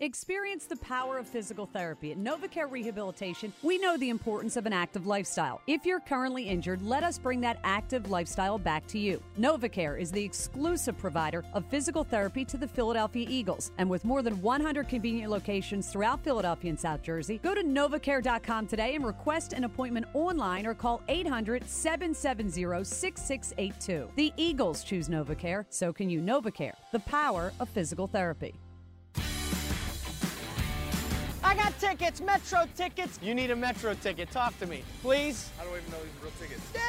Experience 0.00 0.66
the 0.66 0.76
power 0.76 1.18
of 1.18 1.26
physical 1.26 1.66
therapy. 1.66 2.12
At 2.12 2.18
NovaCare 2.18 2.70
Rehabilitation, 2.70 3.52
we 3.64 3.78
know 3.78 3.96
the 3.96 4.10
importance 4.10 4.56
of 4.56 4.64
an 4.64 4.72
active 4.72 5.08
lifestyle. 5.08 5.60
If 5.66 5.84
you're 5.84 5.98
currently 5.98 6.44
injured, 6.44 6.82
let 6.82 7.02
us 7.02 7.18
bring 7.18 7.40
that 7.40 7.58
active 7.64 8.08
lifestyle 8.08 8.58
back 8.58 8.86
to 8.88 8.98
you. 9.00 9.20
NovaCare 9.40 10.00
is 10.00 10.12
the 10.12 10.22
exclusive 10.22 10.96
provider 10.96 11.44
of 11.52 11.66
physical 11.66 12.04
therapy 12.04 12.44
to 12.44 12.56
the 12.56 12.68
Philadelphia 12.68 13.26
Eagles. 13.28 13.72
And 13.78 13.90
with 13.90 14.04
more 14.04 14.22
than 14.22 14.40
100 14.40 14.88
convenient 14.88 15.32
locations 15.32 15.90
throughout 15.90 16.22
Philadelphia 16.22 16.70
and 16.70 16.78
South 16.78 17.02
Jersey, 17.02 17.38
go 17.42 17.52
to 17.52 17.64
novacare.com 17.64 18.68
today 18.68 18.94
and 18.94 19.04
request 19.04 19.52
an 19.52 19.64
appointment 19.64 20.06
online 20.14 20.64
or 20.64 20.74
call 20.74 21.02
800 21.08 21.68
770 21.68 22.84
6682. 22.84 24.10
The 24.14 24.32
Eagles 24.36 24.84
choose 24.84 25.08
NovaCare, 25.08 25.66
so 25.70 25.92
can 25.92 26.08
you. 26.08 26.20
NovaCare, 26.20 26.74
the 26.92 27.00
power 27.00 27.52
of 27.58 27.68
physical 27.68 28.06
therapy. 28.06 28.54
I 31.48 31.54
got 31.54 31.78
tickets, 31.80 32.20
Metro 32.20 32.68
tickets. 32.76 33.18
You 33.22 33.34
need 33.34 33.50
a 33.50 33.56
Metro 33.56 33.94
ticket. 33.94 34.30
Talk 34.30 34.58
to 34.58 34.66
me, 34.66 34.82
please. 35.00 35.48
How 35.56 35.64
do 35.64 35.70
I 35.70 35.78
even 35.78 35.90
know 35.90 35.96
these 36.02 36.12
are 36.20 36.24
real 36.24 36.32
tickets? 36.38 36.60
Yeah, 36.74 36.80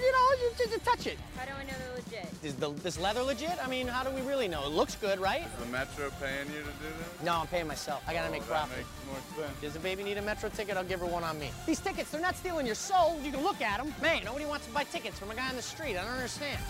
you 0.00 0.12
know, 0.12 0.28
you 0.40 0.52
just 0.70 0.84
touch 0.84 1.06
it. 1.08 1.18
How 1.36 1.44
do 1.46 1.50
I 1.58 1.64
know 1.64 1.72
they're 1.76 1.96
legit? 2.22 2.32
Is 2.44 2.54
the, 2.54 2.70
this 2.84 2.96
leather 3.00 3.22
legit? 3.22 3.58
I 3.60 3.66
mean, 3.68 3.88
how 3.88 4.04
do 4.04 4.10
we 4.14 4.20
really 4.20 4.46
know? 4.46 4.62
It 4.66 4.70
looks 4.70 4.94
good, 4.94 5.18
right? 5.18 5.42
Is 5.42 5.64
the 5.64 5.66
Metro 5.72 6.10
paying 6.20 6.46
you 6.46 6.60
to 6.60 6.64
do 6.64 6.86
this? 6.96 7.24
No, 7.24 7.34
I'm 7.40 7.48
paying 7.48 7.66
myself. 7.66 8.04
I 8.06 8.12
gotta 8.14 8.28
Oh, 8.28 8.30
make 8.30 8.42
that 8.42 8.68
profit. 8.68 8.76
makes 8.76 8.88
more 9.36 9.44
sense. 9.46 9.60
Does 9.60 9.72
the 9.72 9.80
baby 9.80 10.04
need 10.04 10.16
a 10.16 10.22
Metro 10.22 10.48
ticket? 10.48 10.76
I'll 10.76 10.84
give 10.84 11.00
her 11.00 11.06
one 11.06 11.24
on 11.24 11.36
me. 11.40 11.50
These 11.66 11.80
tickets, 11.80 12.12
they're 12.12 12.20
not 12.20 12.36
stealing 12.36 12.66
your 12.66 12.76
soul. 12.76 13.18
You 13.20 13.32
can 13.32 13.42
look 13.42 13.60
at 13.60 13.78
them. 13.82 13.92
Man, 14.00 14.22
nobody 14.24 14.44
wants 14.46 14.66
to 14.66 14.72
buy 14.72 14.84
tickets 14.84 15.18
from 15.18 15.32
a 15.32 15.34
guy 15.34 15.48
on 15.48 15.56
the 15.56 15.62
street. 15.62 15.96
I 15.96 16.04
don't 16.04 16.12
understand. 16.14 16.60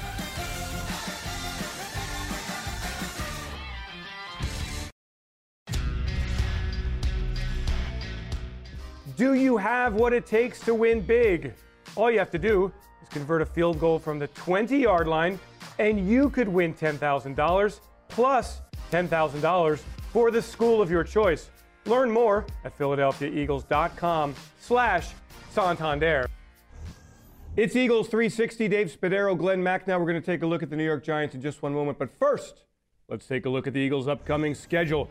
Do 9.17 9.35
you 9.35 9.57
have 9.57 9.95
what 9.95 10.13
it 10.13 10.27
takes 10.27 10.59
to 10.61 10.75
win 10.75 11.01
big? 11.01 11.55
All 11.95 12.11
you 12.11 12.19
have 12.19 12.33
to 12.33 12.39
do 12.39 12.73
is 13.01 13.09
convert 13.11 13.43
a 13.43 13.47
field 13.47 13.79
goal 13.79 14.01
from 14.01 14.19
the 14.19 14.27
20 14.29 14.77
yard 14.77 15.07
line, 15.07 15.39
and 15.79 16.09
you 16.09 16.31
could 16.31 16.49
win 16.49 16.75
$10,000 16.75 17.81
plus 18.09 18.61
$10,000 18.91 19.79
for 20.13 20.33
the 20.33 20.43
school 20.43 20.83
of 20.83 20.91
your 20.91 21.05
choice. 21.05 21.51
Learn 21.87 22.11
more 22.11 22.45
at 22.65 22.77
PhiladelphiaEagles.com 22.77 24.35
slash 24.59 25.11
Santander. 25.51 26.27
It's 27.57 27.77
Eagles 27.77 28.09
360. 28.09 28.67
Dave 28.67 28.99
Spadaro, 29.01 29.39
Glen 29.39 29.63
Mack. 29.63 29.87
Now 29.87 30.01
we're 30.01 30.11
going 30.11 30.21
to 30.21 30.27
take 30.27 30.43
a 30.43 30.47
look 30.47 30.65
at 30.65 30.71
the 30.71 30.77
New 30.77 30.85
York 30.85 31.05
Giants 31.05 31.37
in 31.37 31.41
just 31.41 31.63
one 31.63 31.73
moment. 31.73 32.01
But 32.01 32.11
first, 32.19 32.65
let's 33.09 33.27
take 33.27 33.47
a 33.47 33.49
look 33.49 33.69
at 33.69 33.75
the 33.75 33.79
Eagles' 33.79 34.09
upcoming 34.09 34.57
schedule. 34.57 35.09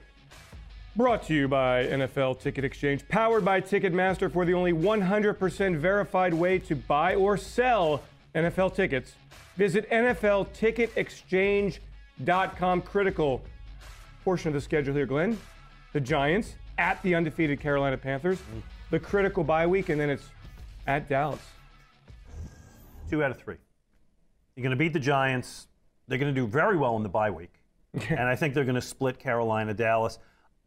Brought 0.96 1.24
to 1.24 1.34
you 1.34 1.48
by 1.48 1.88
NFL 1.88 2.40
Ticket 2.40 2.64
Exchange, 2.64 3.08
powered 3.08 3.44
by 3.44 3.60
Ticketmaster 3.60 4.32
for 4.32 4.46
the 4.46 4.54
only 4.54 4.74
100% 4.74 5.78
verified 5.78 6.36
way 6.36 6.60
to 6.60 6.76
buy 6.76 7.16
or 7.16 7.36
sell 7.36 8.04
NFL 8.36 8.76
tickets. 8.76 9.16
Visit 9.58 9.90
NFLTicketExchange.com. 9.90 12.82
Critical 12.84 13.42
portion 14.24 14.50
of 14.50 14.54
the 14.54 14.62
schedule 14.62 14.94
here, 14.94 15.08
Glen. 15.08 15.36
The 15.94 16.00
Giants 16.00 16.54
at 16.78 17.02
the 17.02 17.16
undefeated 17.16 17.60
Carolina 17.60 17.98
Panthers, 17.98 18.38
mm. 18.38 18.62
the 18.92 19.00
critical 19.00 19.44
bye 19.44 19.66
week, 19.66 19.90
and 19.90 20.00
then 20.00 20.12
it's 20.12 20.30
at 20.86 21.10
Dallas. 21.10 21.42
Two 23.10 23.24
out 23.24 23.32
of 23.32 23.40
three. 23.40 23.58
You're 24.56 24.64
going 24.64 24.70
to 24.70 24.78
beat 24.78 24.94
the 24.94 25.00
Giants. 25.00 25.70
They're 26.08 26.20
going 26.20 26.32
to 26.34 26.40
do 26.40 26.46
very 26.46 26.78
well 26.78 26.96
in 26.98 27.04
the 27.04 27.10
bye 27.10 27.32
week. 27.32 27.54
and 28.10 28.22
I 28.22 28.36
think 28.36 28.54
they're 28.54 28.64
going 28.64 28.76
to 28.76 28.82
split 28.82 29.18
Carolina, 29.18 29.74
Dallas. 29.74 30.20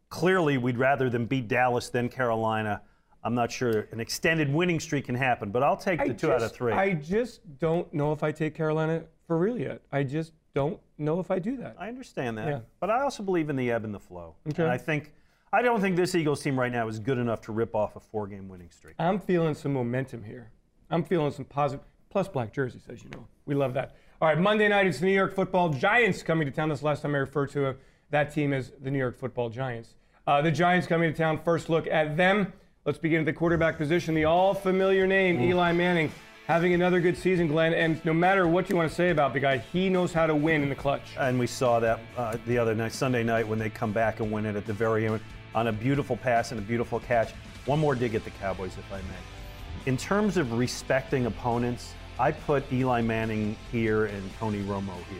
Clearly, 0.08 0.58
we'd 0.58 0.78
rather 0.78 1.10
them 1.10 1.26
beat 1.26 1.48
Dallas 1.48 1.88
than 1.88 2.08
Carolina. 2.08 2.82
I'm 3.24 3.34
not 3.34 3.50
sure 3.50 3.88
an 3.90 3.98
extended 3.98 4.52
winning 4.52 4.78
streak 4.78 5.06
can 5.06 5.16
happen, 5.16 5.50
but 5.50 5.62
I'll 5.62 5.76
take 5.76 5.98
the 5.98 6.10
I 6.10 6.14
two 6.14 6.32
out 6.32 6.42
of 6.42 6.52
three. 6.52 6.72
I 6.72 6.94
just 6.94 7.40
don't 7.58 7.92
know 7.92 8.12
if 8.12 8.22
I 8.22 8.30
take 8.30 8.54
Carolina 8.54 9.02
for 9.26 9.36
real 9.36 9.58
yet. 9.58 9.82
I 9.90 10.04
just 10.04 10.32
don't 10.54 10.78
know 10.96 11.18
if 11.18 11.30
I 11.30 11.38
do 11.40 11.56
that. 11.56 11.76
I 11.78 11.88
understand 11.88 12.38
that. 12.38 12.48
Yeah. 12.48 12.60
But 12.78 12.90
I 12.90 13.02
also 13.02 13.22
believe 13.22 13.50
in 13.50 13.56
the 13.56 13.70
ebb 13.70 13.84
and 13.84 13.92
the 13.92 14.00
flow. 14.00 14.36
Okay. 14.48 14.62
And 14.62 14.70
I 14.70 14.78
think 14.78 15.12
I 15.52 15.60
don't 15.60 15.80
think 15.80 15.96
this 15.96 16.14
Eagles 16.14 16.40
team 16.42 16.58
right 16.58 16.70
now 16.70 16.86
is 16.86 16.98
good 17.00 17.18
enough 17.18 17.40
to 17.42 17.52
rip 17.52 17.74
off 17.74 17.96
a 17.96 18.00
four-game 18.00 18.48
winning 18.48 18.70
streak. 18.70 18.94
I'm 18.98 19.18
feeling 19.18 19.54
some 19.54 19.72
momentum 19.72 20.22
here. 20.22 20.50
I'm 20.90 21.02
feeling 21.02 21.32
some 21.32 21.46
positive. 21.46 21.84
Plus 22.08 22.28
black 22.28 22.52
jerseys, 22.52 22.82
as 22.88 23.02
you 23.02 23.10
know. 23.10 23.26
We 23.44 23.54
love 23.54 23.74
that. 23.74 23.96
All 24.22 24.28
right, 24.28 24.38
Monday 24.38 24.68
night, 24.68 24.86
it's 24.86 25.00
the 25.00 25.06
New 25.06 25.12
York 25.12 25.34
football 25.34 25.68
Giants 25.68 26.22
coming 26.22 26.46
to 26.46 26.52
town. 26.52 26.70
This 26.70 26.82
last 26.82 27.02
time 27.02 27.14
I 27.14 27.18
referred 27.18 27.50
to 27.50 27.66
uh, 27.70 27.74
that 28.10 28.32
team 28.32 28.52
is 28.52 28.72
the 28.82 28.90
New 28.90 28.98
York 28.98 29.18
football 29.18 29.48
Giants. 29.48 29.94
Uh, 30.26 30.42
the 30.42 30.50
Giants 30.50 30.86
coming 30.86 31.12
to 31.12 31.16
town. 31.16 31.40
First 31.44 31.68
look 31.68 31.86
at 31.86 32.16
them. 32.16 32.52
Let's 32.84 32.98
begin 32.98 33.20
at 33.20 33.26
the 33.26 33.32
quarterback 33.32 33.76
position. 33.76 34.14
The 34.14 34.24
all 34.24 34.54
familiar 34.54 35.06
name, 35.06 35.40
Eli 35.40 35.72
Manning, 35.72 36.12
having 36.46 36.72
another 36.72 37.00
good 37.00 37.16
season, 37.16 37.48
Glen. 37.48 37.74
And 37.74 38.04
no 38.04 38.12
matter 38.12 38.46
what 38.46 38.70
you 38.70 38.76
want 38.76 38.88
to 38.88 38.94
say 38.94 39.10
about 39.10 39.32
the 39.32 39.40
guy, 39.40 39.58
he 39.58 39.88
knows 39.88 40.12
how 40.12 40.26
to 40.26 40.34
win 40.34 40.62
in 40.62 40.68
the 40.68 40.74
clutch. 40.74 41.02
And 41.18 41.38
we 41.38 41.48
saw 41.48 41.80
that 41.80 42.00
uh, 42.16 42.36
the 42.46 42.58
other 42.58 42.74
night, 42.74 42.92
Sunday 42.92 43.24
night, 43.24 43.46
when 43.46 43.58
they 43.58 43.70
come 43.70 43.92
back 43.92 44.20
and 44.20 44.30
win 44.30 44.46
it 44.46 44.54
at 44.54 44.66
the 44.66 44.72
very 44.72 45.06
end 45.06 45.20
on 45.54 45.66
a 45.66 45.72
beautiful 45.72 46.16
pass 46.16 46.52
and 46.52 46.60
a 46.60 46.62
beautiful 46.62 47.00
catch. 47.00 47.32
One 47.64 47.80
more 47.80 47.96
dig 47.96 48.14
at 48.14 48.22
the 48.22 48.30
Cowboys, 48.30 48.76
if 48.78 48.92
I 48.92 48.98
may. 48.98 49.86
In 49.86 49.96
terms 49.96 50.36
of 50.36 50.52
respecting 50.52 51.26
opponents, 51.26 51.94
I 52.18 52.30
put 52.30 52.72
Eli 52.72 53.00
Manning 53.02 53.56
here 53.72 54.06
and 54.06 54.30
Tony 54.38 54.62
Romo 54.62 54.94
here. 55.10 55.18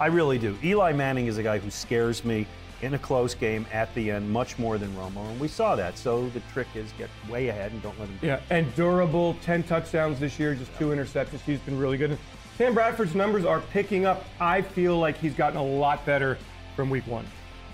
I 0.00 0.06
really 0.06 0.38
do. 0.38 0.56
Eli 0.62 0.92
Manning 0.92 1.26
is 1.26 1.38
a 1.38 1.42
guy 1.42 1.58
who 1.58 1.70
scares 1.70 2.24
me 2.24 2.46
in 2.82 2.94
a 2.94 2.98
close 2.98 3.34
game 3.34 3.66
at 3.72 3.92
the 3.94 4.10
end 4.10 4.30
much 4.30 4.58
more 4.58 4.78
than 4.78 4.92
Romo, 4.94 5.28
and 5.28 5.40
we 5.40 5.48
saw 5.48 5.74
that. 5.74 5.98
So 5.98 6.28
the 6.28 6.40
trick 6.52 6.68
is 6.74 6.92
get 6.96 7.10
way 7.28 7.48
ahead 7.48 7.72
and 7.72 7.82
don't 7.82 7.98
let 7.98 8.08
him. 8.08 8.18
Yeah, 8.22 8.40
and 8.50 8.72
durable, 8.76 9.36
10 9.42 9.64
touchdowns 9.64 10.20
this 10.20 10.38
year, 10.38 10.54
just 10.54 10.76
two 10.78 10.88
interceptions. 10.88 11.40
He's 11.40 11.58
been 11.60 11.78
really 11.78 11.96
good. 11.96 12.16
Sam 12.56 12.74
Bradford's 12.74 13.14
numbers 13.14 13.44
are 13.44 13.60
picking 13.72 14.06
up. 14.06 14.24
I 14.40 14.62
feel 14.62 14.98
like 14.98 15.18
he's 15.18 15.34
gotten 15.34 15.58
a 15.58 15.64
lot 15.64 16.04
better 16.06 16.38
from 16.76 16.90
week 16.90 17.06
one. 17.06 17.26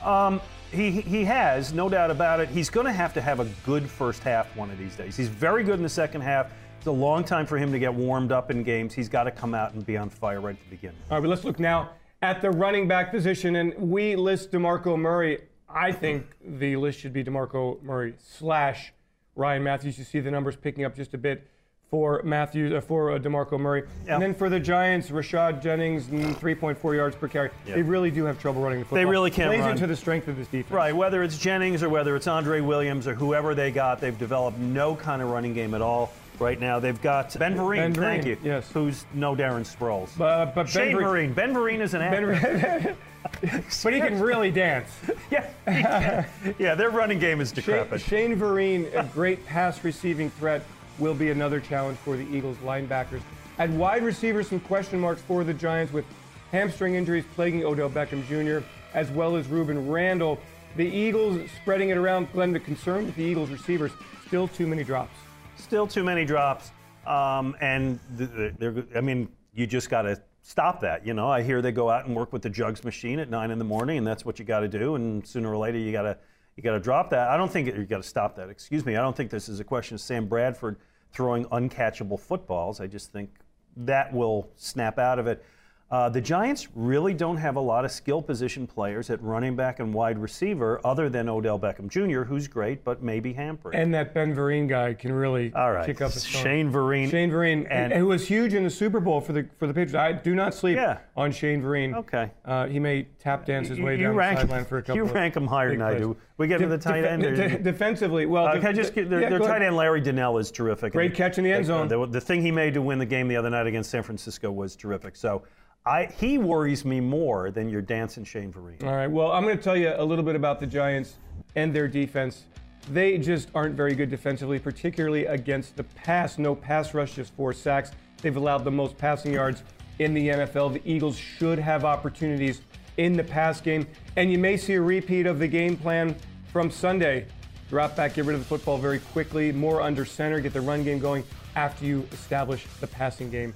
Um, 0.02 0.40
he, 0.72 0.90
he 0.90 1.24
has, 1.24 1.72
no 1.72 1.88
doubt 1.88 2.10
about 2.10 2.40
it. 2.40 2.48
He's 2.48 2.70
going 2.70 2.86
to 2.86 2.92
have 2.92 3.14
to 3.14 3.20
have 3.20 3.40
a 3.40 3.46
good 3.64 3.88
first 3.88 4.22
half 4.22 4.54
one 4.56 4.70
of 4.70 4.78
these 4.78 4.96
days. 4.96 5.16
He's 5.16 5.28
very 5.28 5.62
good 5.64 5.76
in 5.76 5.82
the 5.82 5.88
second 5.88 6.22
half. 6.22 6.50
It's 6.78 6.86
a 6.86 6.90
long 6.90 7.24
time 7.24 7.46
for 7.46 7.56
him 7.56 7.72
to 7.72 7.78
get 7.78 7.92
warmed 7.92 8.32
up 8.32 8.50
in 8.50 8.62
games. 8.62 8.92
He's 8.92 9.08
got 9.08 9.24
to 9.24 9.30
come 9.30 9.54
out 9.54 9.72
and 9.74 9.86
be 9.86 9.96
on 9.96 10.10
fire 10.10 10.40
right 10.40 10.56
at 10.56 10.62
the 10.64 10.76
beginning. 10.76 10.98
All 11.10 11.16
right, 11.16 11.22
but 11.22 11.28
let's 11.28 11.44
look 11.44 11.58
now 11.58 11.90
at 12.24 12.40
the 12.40 12.50
running 12.50 12.88
back 12.88 13.10
position, 13.10 13.54
and 13.56 13.74
we 13.74 14.16
list 14.16 14.50
DeMarco 14.50 14.98
Murray. 14.98 15.42
I 15.68 15.92
think 15.92 16.26
the 16.42 16.74
list 16.76 16.98
should 16.98 17.12
be 17.12 17.22
DeMarco 17.22 17.82
Murray 17.82 18.14
slash 18.18 18.94
Ryan 19.36 19.62
Mathews. 19.62 19.98
You 19.98 20.04
see 20.04 20.20
the 20.20 20.30
numbers 20.30 20.56
picking 20.56 20.86
up 20.86 20.96
just 20.96 21.12
a 21.12 21.18
bit 21.18 21.46
for 21.90 22.22
Mathews 22.24 22.72
uh, 22.72 22.80
for 22.80 23.12
uh, 23.12 23.18
DeMarco 23.18 23.60
Murray, 23.60 23.82
Yeah. 24.06 24.14
and 24.14 24.22
then 24.22 24.34
for 24.34 24.48
the 24.48 24.58
Giants, 24.58 25.10
Rashad 25.10 25.60
Jennings, 25.62 26.04
mm, 26.06 26.34
3.4 26.36 26.94
yards 26.96 27.14
per 27.14 27.28
carry. 27.28 27.50
Yeah. 27.66 27.74
They 27.74 27.82
really 27.82 28.10
do 28.10 28.24
have 28.24 28.40
trouble 28.40 28.62
running 28.62 28.78
the 28.78 28.84
football. 28.86 28.96
They 28.96 29.04
really 29.04 29.30
can't 29.30 29.50
Plays 29.50 29.60
run. 29.60 29.72
into 29.72 29.86
the 29.86 29.94
strength 29.94 30.26
of 30.26 30.36
this 30.38 30.48
defense. 30.48 30.72
Right, 30.72 30.96
whether 30.96 31.22
it's 31.22 31.36
Jennings 31.36 31.82
or 31.82 31.90
whether 31.90 32.16
it's 32.16 32.26
Andre 32.26 32.60
Williams 32.62 33.06
or 33.06 33.14
whoever 33.14 33.54
they 33.54 33.70
got, 33.70 34.00
they've 34.00 34.18
developed 34.18 34.58
no 34.58 34.96
kind 34.96 35.20
of 35.20 35.28
running 35.28 35.52
game 35.52 35.74
at 35.74 35.82
all 35.82 36.10
right 36.40 36.58
now. 36.58 36.80
They've 36.80 37.00
got 37.00 37.36
Ben 37.38 37.56
Vereen, 37.56 37.76
Ben 37.76 37.94
thank 37.94 38.26
you, 38.26 38.36
yes. 38.42 38.70
who's 38.70 39.04
no 39.14 39.34
Darren 39.34 39.62
Sproles. 39.62 40.16
But, 40.16 40.24
uh, 40.24 40.52
but 40.54 40.68
Shane 40.68 40.96
ben 40.96 41.04
Vereen. 41.04 41.34
Ben 41.34 41.54
Vereen 41.54 41.80
is 41.80 41.94
an 41.94 42.00
Ben 42.00 42.30
actor. 42.30 42.96
but 43.82 43.94
he 43.94 44.00
can 44.00 44.20
really 44.20 44.50
dance. 44.50 44.90
yeah, 45.30 46.26
yeah, 46.58 46.74
their 46.74 46.90
running 46.90 47.18
game 47.18 47.40
is 47.40 47.52
decrepit. 47.52 48.00
Shane 48.00 48.36
Vereen, 48.36 48.92
a 48.94 49.04
great 49.12 49.44
pass 49.46 49.82
receiving 49.82 50.30
threat, 50.30 50.62
will 50.98 51.14
be 51.14 51.30
another 51.30 51.60
challenge 51.60 51.98
for 51.98 52.16
the 52.16 52.24
Eagles 52.24 52.56
linebackers. 52.58 53.20
At 53.58 53.70
wide 53.70 54.02
receiver, 54.02 54.42
some 54.42 54.60
question 54.60 55.00
marks 55.00 55.22
for 55.22 55.44
the 55.44 55.54
Giants 55.54 55.92
with 55.92 56.04
hamstring 56.50 56.94
injuries 56.94 57.24
plaguing 57.34 57.64
Odell 57.64 57.90
Beckham 57.90 58.26
Jr. 58.26 58.66
as 58.94 59.10
well 59.10 59.36
as 59.36 59.46
Rueben 59.46 59.90
Randle. 59.90 60.38
The 60.76 60.86
Eagles 60.86 61.48
spreading 61.62 61.90
it 61.90 61.96
around. 61.96 62.32
Glen, 62.32 62.52
the 62.52 62.60
concern 62.60 63.06
with 63.06 63.16
the 63.16 63.22
Eagles 63.22 63.50
receivers, 63.50 63.92
still 64.26 64.48
too 64.48 64.66
many 64.66 64.82
drops. 64.82 65.16
Still 65.64 65.86
too 65.86 66.04
many 66.04 66.26
drops. 66.26 66.72
Um, 67.06 67.56
and 67.58 67.98
th- 68.18 68.30
th- 68.30 68.54
they're, 68.58 68.84
I 68.94 69.00
mean, 69.00 69.30
you 69.54 69.66
just 69.66 69.88
got 69.88 70.02
to 70.02 70.20
stop 70.42 70.80
that. 70.80 71.06
You 71.06 71.14
know, 71.14 71.30
I 71.30 71.42
hear 71.42 71.62
they 71.62 71.72
go 71.72 71.88
out 71.88 72.04
and 72.04 72.14
work 72.14 72.34
with 72.34 72.42
the 72.42 72.50
jugs 72.50 72.84
machine 72.84 73.18
at 73.18 73.30
nine 73.30 73.50
in 73.50 73.58
the 73.58 73.64
morning, 73.64 73.96
and 73.96 74.06
that's 74.06 74.26
what 74.26 74.38
you 74.38 74.44
got 74.44 74.60
to 74.60 74.68
do. 74.68 74.94
And 74.96 75.26
sooner 75.26 75.50
or 75.50 75.56
later, 75.56 75.78
you 75.78 75.90
got 75.90 76.02
to 76.02 76.18
you 76.54 76.62
got 76.62 76.72
to 76.72 76.80
drop 76.80 77.08
that. 77.10 77.28
I 77.28 77.38
don't 77.38 77.50
think 77.50 77.68
you 77.68 77.86
got 77.86 77.96
to 77.96 78.08
stop 78.08 78.36
that. 78.36 78.50
Excuse 78.50 78.84
me. 78.84 78.94
I 78.94 79.00
don't 79.00 79.16
think 79.16 79.30
this 79.30 79.48
is 79.48 79.58
a 79.58 79.64
question 79.64 79.94
of 79.94 80.02
Sam 80.02 80.26
Bradford 80.26 80.76
throwing 81.12 81.46
uncatchable 81.46 82.20
footballs. 82.20 82.78
I 82.78 82.86
just 82.86 83.10
think 83.10 83.30
that 83.78 84.12
will 84.12 84.50
snap 84.56 84.98
out 84.98 85.18
of 85.18 85.26
it. 85.26 85.42
Uh, 85.90 86.08
the 86.08 86.20
Giants 86.20 86.66
really 86.74 87.14
don't 87.14 87.36
have 87.36 87.54
a 87.56 87.60
lot 87.60 87.84
of 87.84 87.90
skill 87.92 88.20
position 88.20 88.66
players 88.66 89.10
at 89.10 89.22
running 89.22 89.54
back 89.54 89.78
and 89.80 89.92
wide 89.94 90.18
receiver 90.18 90.80
other 90.84 91.08
than 91.08 91.28
Odell 91.28 91.58
Beckham 91.60 91.88
Jr., 91.88 92.22
who's 92.22 92.48
great, 92.48 92.82
but 92.84 93.02
maybe 93.02 93.32
hampered. 93.32 93.74
And 93.76 93.94
that 93.94 94.12
Ben 94.14 94.34
Vereen 94.34 94.66
guy 94.66 94.94
can 94.94 95.12
really 95.12 95.52
All 95.54 95.72
right. 95.72 95.86
kick 95.86 96.00
up 96.00 96.10
storm. 96.10 96.42
Shane 96.42 96.72
Vereen. 96.72 97.10
Shane 97.10 97.30
Vereen, 97.30 97.66
And- 97.70 97.92
who 97.92 98.06
was 98.06 98.26
huge 98.26 98.54
in 98.54 98.64
the 98.64 98.70
Super 98.70 98.98
Bowl 98.98 99.20
for 99.20 99.32
the 99.34 99.46
for 99.58 99.66
the 99.68 99.74
Patriots. 99.74 99.94
I 99.94 100.12
do 100.12 100.34
not 100.34 100.54
sleep 100.54 100.76
Yeah. 100.76 100.98
on 101.16 101.30
Shane 101.30 101.62
Vereen. 101.62 101.94
Okay. 101.94 102.30
Uh, 102.44 102.66
he 102.66 102.80
may 102.80 103.04
tap 103.20 103.44
dance 103.46 103.68
his 103.68 103.78
You- 103.78 103.84
way 103.84 103.96
you 103.96 104.04
down 104.04 104.16
rank- 104.16 104.36
the 104.38 104.46
sideline 104.46 104.64
for 104.64 104.78
a 104.78 104.82
couple. 104.82 104.96
you 104.96 105.04
rank 105.04 105.36
him 105.36 105.46
higher 105.46 105.70
than 105.70 105.82
I 105.82 105.96
do. 105.98 106.16
We 106.38 106.48
get 106.48 106.58
to 106.58 106.66
the 106.66 106.78
tight 106.78 107.04
end, 107.04 107.24
or- 107.24 107.36
de- 107.36 107.58
defensively, 107.58 108.26
well, 108.26 108.46
Uh, 108.46 108.54
def- 108.54 108.64
I 108.64 108.72
just 108.72 108.94
get, 108.94 109.08
their, 109.10 109.20
yeah, 109.20 109.28
their 109.28 109.38
tight 109.38 109.62
end 109.62 109.76
Larry 109.76 110.00
Donnell 110.00 110.38
is 110.38 110.50
terrific. 110.50 110.92
Great 110.94 111.06
And 111.08 111.14
catch 111.14 111.38
in 111.38 111.44
the 111.44 111.52
end 111.52 111.64
the- 111.64 111.68
zone. 111.68 111.88
The, 111.88 112.04
the 112.06 112.20
thing 112.20 112.40
he 112.40 112.50
made 112.50 112.74
to 112.74 112.82
win 112.82 112.98
the 112.98 113.06
game 113.06 113.28
the 113.28 113.36
other 113.36 113.50
night 113.50 113.68
against 113.68 113.90
San 113.90 114.02
Francisco 114.02 114.50
was 114.50 114.74
terrific. 114.74 115.14
So 115.14 115.42
I, 115.86 116.06
he 116.18 116.38
worries 116.38 116.84
me 116.86 117.00
more 117.00 117.50
than 117.50 117.68
your 117.68 117.82
dancing 117.82 118.24
Shane 118.24 118.50
Vereen. 118.50 118.82
All 118.84 118.94
right. 118.94 119.06
Well, 119.06 119.32
I'm 119.32 119.42
going 119.42 119.58
to 119.58 119.62
tell 119.62 119.76
you 119.76 119.92
a 119.94 120.04
little 120.04 120.24
bit 120.24 120.34
about 120.34 120.58
the 120.58 120.66
Giants 120.66 121.16
and 121.56 121.74
their 121.74 121.88
defense. 121.88 122.44
They 122.90 123.18
just 123.18 123.48
aren't 123.54 123.74
very 123.74 123.94
good 123.94 124.08
defensively, 124.08 124.58
particularly 124.58 125.26
against 125.26 125.76
the 125.76 125.84
pass. 125.84 126.38
No 126.38 126.54
pass 126.54 126.94
rush, 126.94 127.14
just 127.16 127.34
four 127.34 127.52
sacks. 127.52 127.90
They've 128.22 128.36
allowed 128.36 128.64
the 128.64 128.70
most 128.70 128.96
passing 128.96 129.34
yards 129.34 129.62
in 129.98 130.14
the 130.14 130.28
NFL. 130.28 130.72
The 130.72 130.90
Eagles 130.90 131.18
should 131.18 131.58
have 131.58 131.84
opportunities 131.84 132.62
in 132.96 133.12
the 133.12 133.24
pass 133.24 133.60
game. 133.60 133.86
And 134.16 134.32
you 134.32 134.38
may 134.38 134.56
see 134.56 134.74
a 134.74 134.80
repeat 134.80 135.26
of 135.26 135.38
the 135.38 135.48
game 135.48 135.76
plan 135.76 136.16
from 136.50 136.70
Sunday. 136.70 137.26
Drop 137.68 137.94
back, 137.94 138.14
get 138.14 138.24
rid 138.24 138.34
of 138.34 138.40
the 138.40 138.46
football 138.46 138.78
very 138.78 139.00
quickly, 139.00 139.52
more 139.52 139.82
under 139.82 140.06
center, 140.06 140.40
get 140.40 140.54
the 140.54 140.60
run 140.60 140.82
game 140.82 140.98
going 140.98 141.24
after 141.56 141.84
you 141.84 142.06
establish 142.12 142.66
the 142.80 142.86
passing 142.86 143.30
game. 143.30 143.54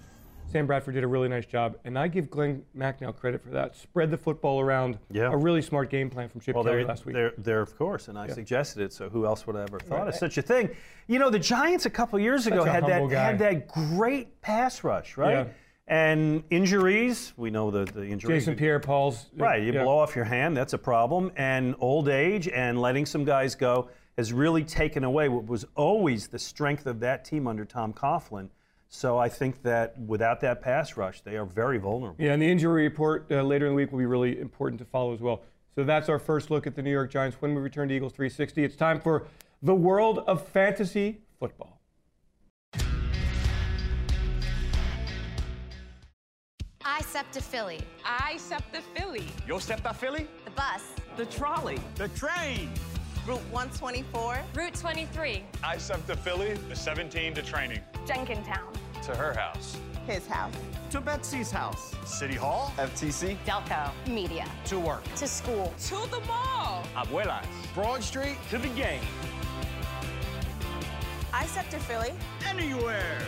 Sam 0.51 0.67
Bradford 0.67 0.95
did 0.95 1.05
a 1.05 1.07
really 1.07 1.29
nice 1.29 1.45
job, 1.47 1.77
and 1.85 1.99
I 1.99 2.09
give 2.09 2.31
Glen 2.31 2.63
Macnow 2.77 3.15
credit 3.15 3.43
for 3.43 3.51
that. 3.51 3.77
Spread 3.77 4.11
the 4.11 4.17
football 4.17 4.61
around. 4.61 4.99
Yeah. 5.11 5.31
A 5.31 5.37
really 5.37 5.61
smart 5.61 5.91
game 5.91 6.09
plan 6.09 6.29
from 6.29 6.41
Chip 6.41 6.55
Well, 6.55 6.65
Kelly 6.65 6.85
last 6.85 7.05
week. 7.05 7.15
there, 7.15 7.33
there, 7.37 7.61
of 7.61 7.77
course, 7.77 8.09
and 8.09 8.19
I 8.19 8.27
Yeah. 8.29 8.35
suggested 8.35 8.83
it. 8.83 8.93
So 8.93 9.09
who 9.11 9.27
else 9.27 9.47
would 9.47 9.57
have 9.57 9.69
ever 9.69 9.79
thought 9.79 9.99
Right. 10.01 10.09
of 10.09 10.15
such 10.15 10.39
a 10.39 10.43
thing? 10.43 10.71
You 11.07 11.19
know, 11.19 11.29
the 11.29 11.39
Giants 11.39 11.85
a 11.87 11.91
couple 11.91 12.19
years 12.19 12.47
ago 12.47 12.65
had 12.65 12.85
that 12.87 13.09
guy. 13.11 13.23
had 13.25 13.39
that 13.41 13.69
great 13.69 14.41
pass 14.41 14.83
rush, 14.83 15.17
right? 15.19 15.47
Yeah. 15.47 15.53
And 15.87 16.45
injuries, 16.51 17.33
we 17.37 17.51
know 17.51 17.71
the 17.71 17.85
the 17.85 18.05
injuries. 18.07 18.43
Jason 18.45 18.57
Pierre-Paul's 18.57 19.27
uh, 19.39 19.43
Right, 19.45 19.63
you 19.63 19.73
yeah. 19.73 19.83
blow 19.85 19.99
off 19.99 20.15
your 20.17 20.27
hand, 20.27 20.57
that's 20.57 20.73
a 20.75 20.79
problem. 20.79 21.33
And 21.37 21.75
old 21.81 22.09
age 22.09 22.47
and 22.49 22.81
letting 22.81 23.07
some 23.07 23.25
guys 23.25 23.55
go 23.55 23.89
has 24.19 24.33
really 24.33 24.65
taken 24.65 25.05
away 25.05 25.29
what 25.29 25.47
was 25.47 25.65
always 25.77 26.29
the 26.29 26.39
strength 26.39 26.87
of 26.87 27.01
that 27.01 27.25
team 27.25 27.47
under 27.47 27.65
Tom 27.65 27.93
Coughlin. 27.93 28.49
So 28.89 29.19
I 29.19 29.29
think 29.29 29.63
that 29.63 29.99
without 29.99 30.41
that 30.41 30.63
pass 30.63 30.97
rush, 30.97 31.21
they 31.21 31.37
are 31.37 31.45
very 31.45 31.79
vulnerable. 31.79 32.17
Yeah, 32.23 32.33
and 32.33 32.41
the 32.41 32.51
injury 32.51 32.85
report 32.85 33.27
uh, 33.31 33.43
later 33.43 33.67
in 33.67 33.73
the 33.73 33.77
week 33.77 33.93
will 33.93 33.99
be 33.99 34.07
really 34.07 34.41
important 34.41 34.79
to 34.81 34.87
follow 34.87 35.13
as 35.13 35.21
well. 35.21 35.43
So 35.75 35.85
that's 35.85 36.09
our 36.09 36.19
first 36.19 36.51
look 36.51 36.67
at 36.67 36.75
the 36.75 36.83
New 36.83 36.91
York 36.91 37.11
Giants. 37.11 37.37
When 37.41 37.55
we 37.55 37.61
return 37.61 37.89
to 37.89 37.95
Eagles 37.95 38.13
360, 38.13 38.65
it's 38.65 38.77
time 38.77 39.01
for 39.01 39.27
the 39.63 39.75
world 39.75 40.21
of 40.27 40.47
fantasy 40.49 41.21
football. 41.39 41.81
I 46.85 47.03
SEPTA 47.03 47.43
Philly. 47.43 47.81
I 48.05 48.39
SEPTA 48.39 48.81
Philly. 48.97 49.27
Yo 49.47 49.59
SEPTA 49.59 49.95
Philly? 49.95 50.27
The 50.45 50.51
bus. 50.53 50.83
The 51.17 51.27
trolley. 51.27 51.79
The 51.97 52.09
train. 52.09 52.71
Route 53.27 53.43
124. 53.51 54.41
Route 54.55 54.75
23. 54.75 55.45
I 55.63 55.77
SEPTA 55.77 56.17
Philly, 56.17 56.55
the 56.69 56.75
17 56.75 57.35
to 57.35 57.43
training. 57.43 57.81
Jenkintown. 58.07 58.75
To 59.09 59.17
her 59.17 59.33
house. 59.33 59.79
His 60.07 60.27
house. 60.27 60.53
To 60.91 61.01
Betsy's 61.01 61.51
house. 61.51 61.95
City 62.05 62.35
Hall. 62.35 62.75
FTC. 62.77 63.39
Delco. 63.47 63.91
Media. 64.07 64.45
To 64.67 64.79
work. 64.79 65.03
To 65.15 65.27
school. 65.27 65.73
To 65.85 65.95
the 66.11 66.21
mall. 66.27 66.83
Abuelas. 66.95 67.47
Broad 67.73 68.03
Street. 68.03 68.37
To 68.51 68.59
the 68.59 68.69
game. 68.69 69.01
I 71.33 71.47
SEPTA 71.47 71.79
Philly. 71.79 72.13
Anywhere. 72.47 73.23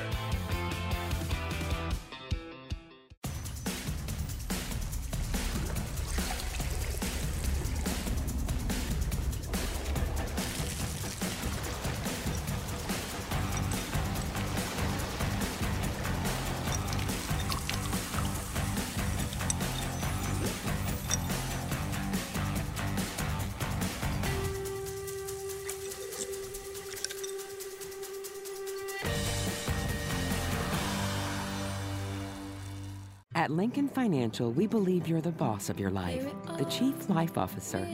At 33.50 33.56
Lincoln 33.56 33.88
Financial, 33.88 34.52
we 34.52 34.68
believe 34.68 35.08
you're 35.08 35.20
the 35.20 35.32
boss 35.32 35.70
of 35.70 35.80
your 35.80 35.90
life, 35.90 36.24
the 36.56 36.64
chief 36.66 37.10
life 37.10 37.36
officer. 37.36 37.84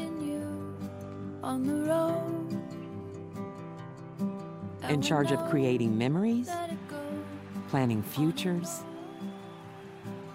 In 4.90 5.01
charge 5.01 5.33
of 5.33 5.42
creating 5.49 5.97
memories, 5.97 6.51
planning 7.71 8.03
futures, 8.03 8.83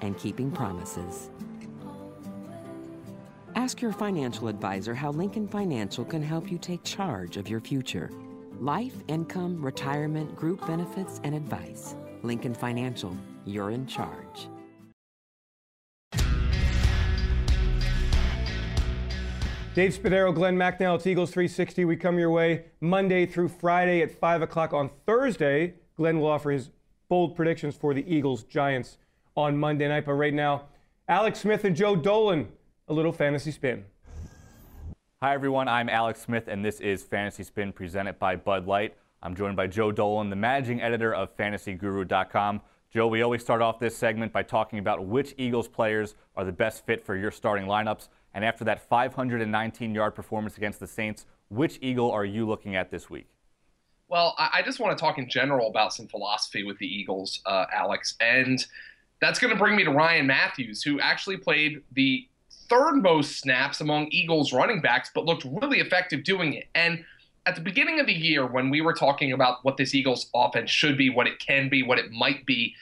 and 0.01 0.17
keeping 0.17 0.49
promises. 0.49 1.29
Ask 3.55 3.79
your 3.79 3.93
financial 3.93 4.47
advisor 4.47 4.95
how 4.95 5.11
Lincoln 5.11 5.47
Financial 5.47 6.03
can 6.03 6.23
help 6.23 6.51
you 6.51 6.57
take 6.57 6.83
charge 6.83 7.37
of 7.37 7.47
your 7.47 7.59
future. 7.59 8.09
Life, 8.59 8.95
income, 9.07 9.63
retirement, 9.63 10.35
group 10.35 10.65
benefits, 10.65 11.21
and 11.23 11.35
advice. 11.35 11.93
Lincoln 12.23 12.55
Financial, 12.55 13.15
you're 13.45 13.69
in 13.69 13.85
charge. 13.85 14.47
Dave 19.73 19.97
Spadaro, 19.97 20.35
Glen 20.35 20.57
McNeil, 20.57 20.97
it's 20.97 21.07
Eagles 21.07 21.31
360. 21.31 21.85
We 21.85 21.95
come 21.95 22.19
your 22.19 22.29
way 22.29 22.65
Monday 22.81 23.25
through 23.25 23.47
Friday 23.47 24.01
at 24.01 24.11
5 24.11 24.41
o'clock. 24.41 24.73
On 24.73 24.89
Thursday, 25.05 25.75
Glen 25.95 26.19
will 26.19 26.27
offer 26.27 26.51
his 26.51 26.71
bold 27.07 27.37
predictions 27.37 27.77
for 27.77 27.93
the 27.93 28.03
Eagles 28.13 28.43
Giants 28.43 28.97
on 29.37 29.57
Monday 29.57 29.87
night. 29.87 30.05
But 30.05 30.15
right 30.15 30.33
now, 30.33 30.63
Alex 31.07 31.39
Smith 31.39 31.63
and 31.63 31.73
Joe 31.73 31.95
Dolan, 31.95 32.49
a 32.89 32.93
little 32.93 33.13
fantasy 33.13 33.51
spin. 33.51 33.85
Hi, 35.21 35.33
everyone. 35.33 35.69
I'm 35.69 35.87
Alex 35.87 36.19
Smith, 36.19 36.49
and 36.49 36.65
this 36.65 36.81
is 36.81 37.03
Fantasy 37.03 37.43
Spin 37.43 37.71
presented 37.71 38.19
by 38.19 38.35
Bud 38.35 38.67
Light. 38.67 38.97
I'm 39.23 39.35
joined 39.35 39.55
by 39.55 39.67
Joe 39.67 39.93
Dolan, 39.93 40.29
the 40.29 40.35
managing 40.35 40.81
editor 40.81 41.15
of 41.15 41.37
FantasyGuru.com. 41.37 42.59
Joe, 42.91 43.07
we 43.07 43.21
always 43.21 43.41
start 43.41 43.61
off 43.61 43.79
this 43.79 43.95
segment 43.95 44.33
by 44.33 44.43
talking 44.43 44.79
about 44.79 45.05
which 45.05 45.33
Eagles 45.37 45.69
players 45.69 46.15
are 46.35 46.43
the 46.43 46.51
best 46.51 46.85
fit 46.85 47.05
for 47.05 47.15
your 47.15 47.31
starting 47.31 47.67
lineups. 47.67 48.09
And 48.33 48.45
after 48.45 48.63
that 48.65 48.87
519 48.87 49.93
yard 49.93 50.15
performance 50.15 50.57
against 50.57 50.79
the 50.79 50.87
Saints, 50.87 51.25
which 51.49 51.77
Eagle 51.81 52.11
are 52.11 52.25
you 52.25 52.47
looking 52.47 52.75
at 52.75 52.91
this 52.91 53.09
week? 53.09 53.27
Well, 54.07 54.35
I 54.37 54.61
just 54.61 54.81
want 54.81 54.97
to 54.97 55.01
talk 55.01 55.17
in 55.17 55.29
general 55.29 55.69
about 55.69 55.93
some 55.93 56.05
philosophy 56.05 56.63
with 56.63 56.77
the 56.79 56.85
Eagles, 56.85 57.39
uh, 57.45 57.65
Alex. 57.73 58.15
And 58.19 58.65
that's 59.21 59.39
going 59.39 59.53
to 59.53 59.57
bring 59.57 59.75
me 59.77 59.85
to 59.85 59.91
Ryan 59.91 60.27
Mathews, 60.27 60.83
who 60.83 60.99
actually 60.99 61.37
played 61.37 61.81
the 61.93 62.27
third 62.67 62.95
most 62.95 63.39
snaps 63.39 63.79
among 63.79 64.07
Eagles 64.11 64.51
running 64.51 64.81
backs, 64.81 65.11
but 65.15 65.23
looked 65.23 65.45
really 65.61 65.79
effective 65.79 66.25
doing 66.25 66.53
it. 66.53 66.67
And 66.75 67.05
at 67.45 67.55
the 67.55 67.61
beginning 67.61 68.01
of 68.01 68.05
the 68.05 68.13
year, 68.13 68.45
when 68.45 68.69
we 68.69 68.81
were 68.81 68.93
talking 68.93 69.31
about 69.31 69.63
what 69.63 69.77
this 69.77 69.95
Eagles 69.95 70.29
offense 70.35 70.69
should 70.69 70.97
be, 70.97 71.09
what 71.09 71.27
it 71.27 71.39
can 71.39 71.69
be, 71.69 71.81
what 71.81 71.97
it 71.97 72.11
might 72.11 72.45
be, 72.45 72.75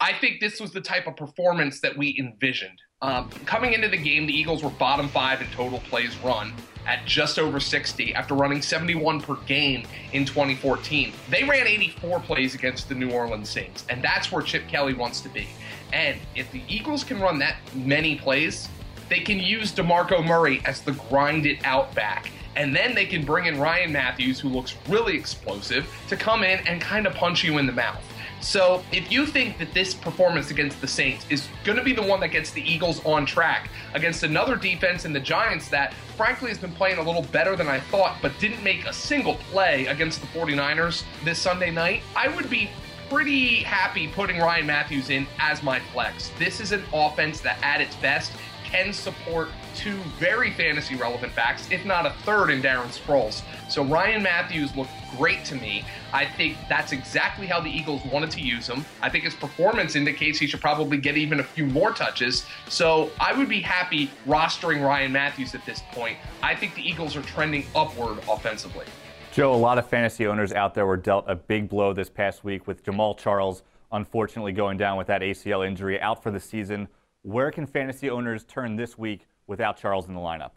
I 0.00 0.12
think 0.12 0.40
this 0.40 0.60
was 0.60 0.72
the 0.72 0.80
type 0.80 1.06
of 1.06 1.16
performance 1.16 1.80
that 1.80 1.96
we 1.96 2.16
envisioned. 2.18 2.80
Um, 3.02 3.28
coming 3.44 3.74
into 3.74 3.88
the 3.88 3.98
game, 3.98 4.26
the 4.26 4.32
Eagles 4.32 4.62
were 4.62 4.70
bottom 4.70 5.08
five 5.08 5.42
in 5.42 5.48
total 5.48 5.80
plays 5.80 6.16
run 6.18 6.54
at 6.86 7.04
just 7.04 7.38
over 7.38 7.60
60 7.60 8.14
after 8.14 8.34
running 8.34 8.62
71 8.62 9.20
per 9.20 9.34
game 9.46 9.86
in 10.14 10.24
2014. 10.24 11.12
They 11.28 11.44
ran 11.44 11.66
84 11.66 12.20
plays 12.20 12.54
against 12.54 12.88
the 12.88 12.94
New 12.94 13.10
Orleans 13.10 13.50
Saints, 13.50 13.84
and 13.90 14.02
that's 14.02 14.32
where 14.32 14.42
Chip 14.42 14.68
Kelly 14.68 14.94
wants 14.94 15.20
to 15.20 15.28
be. 15.28 15.46
And 15.92 16.18
if 16.34 16.50
the 16.50 16.62
Eagles 16.66 17.04
can 17.04 17.20
run 17.20 17.38
that 17.40 17.56
many 17.74 18.16
plays, 18.16 18.70
they 19.10 19.20
can 19.20 19.38
use 19.38 19.70
DeMarco 19.72 20.24
Murray 20.24 20.62
as 20.64 20.80
the 20.80 20.92
grind 20.92 21.44
it 21.44 21.64
out 21.64 21.94
back. 21.94 22.30
And 22.56 22.74
then 22.74 22.94
they 22.94 23.04
can 23.04 23.24
bring 23.24 23.46
in 23.46 23.60
Ryan 23.60 23.92
Mathews, 23.92 24.40
who 24.40 24.48
looks 24.48 24.76
really 24.88 25.14
explosive, 25.14 25.86
to 26.08 26.16
come 26.16 26.42
in 26.42 26.66
and 26.66 26.80
kind 26.80 27.06
of 27.06 27.14
punch 27.14 27.44
you 27.44 27.58
in 27.58 27.66
the 27.66 27.72
mouth. 27.72 28.02
So, 28.44 28.84
if 28.92 29.10
you 29.10 29.24
think 29.24 29.56
that 29.56 29.72
this 29.72 29.94
performance 29.94 30.50
against 30.50 30.78
the 30.82 30.86
Saints 30.86 31.24
is 31.30 31.48
going 31.64 31.78
to 31.78 31.82
be 31.82 31.94
the 31.94 32.02
one 32.02 32.20
that 32.20 32.28
gets 32.28 32.50
the 32.50 32.60
Eagles 32.60 33.02
on 33.06 33.24
track 33.24 33.70
against 33.94 34.22
another 34.22 34.54
defense 34.54 35.06
in 35.06 35.14
the 35.14 35.18
Giants 35.18 35.68
that, 35.70 35.94
frankly, 36.14 36.50
has 36.50 36.58
been 36.58 36.72
playing 36.72 36.98
a 36.98 37.02
little 37.02 37.22
better 37.22 37.56
than 37.56 37.68
I 37.68 37.80
thought, 37.80 38.18
but 38.20 38.38
didn't 38.38 38.62
make 38.62 38.84
a 38.84 38.92
single 38.92 39.36
play 39.50 39.86
against 39.86 40.20
the 40.20 40.26
49ers 40.26 41.04
this 41.24 41.38
Sunday 41.38 41.70
night, 41.70 42.02
I 42.14 42.28
would 42.28 42.50
be 42.50 42.68
pretty 43.08 43.62
happy 43.62 44.08
putting 44.08 44.38
Ryan 44.38 44.66
Mathews 44.66 45.08
in 45.08 45.26
as 45.38 45.62
my 45.62 45.80
flex. 45.80 46.30
This 46.38 46.60
is 46.60 46.72
an 46.72 46.84
offense 46.92 47.40
that, 47.40 47.56
at 47.62 47.80
its 47.80 47.96
best, 47.96 48.30
can 48.64 48.92
support 48.92 49.48
two 49.74 49.96
very 50.18 50.50
fantasy 50.52 50.96
relevant 50.96 51.34
backs, 51.34 51.70
if 51.70 51.84
not 51.84 52.06
a 52.06 52.10
third 52.24 52.50
in 52.50 52.62
Darren 52.62 52.88
Sproles. 52.88 53.42
So 53.68 53.84
Ryan 53.84 54.22
Mathews 54.22 54.74
looked 54.76 54.90
great 55.16 55.44
to 55.46 55.54
me. 55.54 55.84
I 56.12 56.24
think 56.24 56.56
that's 56.68 56.92
exactly 56.92 57.46
how 57.46 57.60
the 57.60 57.70
Eagles 57.70 58.02
wanted 58.06 58.30
to 58.32 58.40
use 58.40 58.68
him. 58.68 58.84
I 59.02 59.08
think 59.10 59.24
his 59.24 59.34
performance 59.34 59.96
indicates 59.96 60.38
he 60.38 60.46
should 60.46 60.60
probably 60.60 60.96
get 60.96 61.16
even 61.16 61.40
a 61.40 61.44
few 61.44 61.66
more 61.66 61.92
touches. 61.92 62.44
So 62.68 63.10
I 63.20 63.36
would 63.36 63.48
be 63.48 63.60
happy 63.60 64.10
rostering 64.26 64.84
Ryan 64.84 65.12
Mathews 65.12 65.54
at 65.54 65.64
this 65.66 65.82
point. 65.92 66.18
I 66.42 66.54
think 66.54 66.74
the 66.74 66.88
Eagles 66.88 67.16
are 67.16 67.22
trending 67.22 67.66
upward 67.74 68.18
offensively. 68.30 68.86
Joe, 69.32 69.52
a 69.52 69.56
lot 69.56 69.78
of 69.78 69.88
fantasy 69.88 70.26
owners 70.26 70.52
out 70.52 70.74
there 70.74 70.86
were 70.86 70.96
dealt 70.96 71.24
a 71.26 71.34
big 71.34 71.68
blow 71.68 71.92
this 71.92 72.08
past 72.08 72.44
week 72.44 72.66
with 72.66 72.84
Jamaal 72.84 73.18
Charles 73.18 73.62
unfortunately 73.94 74.52
going 74.52 74.76
down 74.76 74.98
with 74.98 75.06
that 75.06 75.22
ACL 75.22 75.66
injury 75.66 76.00
out 76.00 76.22
for 76.22 76.30
the 76.30 76.40
season. 76.40 76.88
Where 77.22 77.50
can 77.50 77.66
fantasy 77.66 78.10
owners 78.10 78.44
turn 78.44 78.76
this 78.76 78.98
week 78.98 79.26
without 79.46 79.76
Charles 79.76 80.08
in 80.08 80.14
the 80.14 80.20
lineup? 80.20 80.52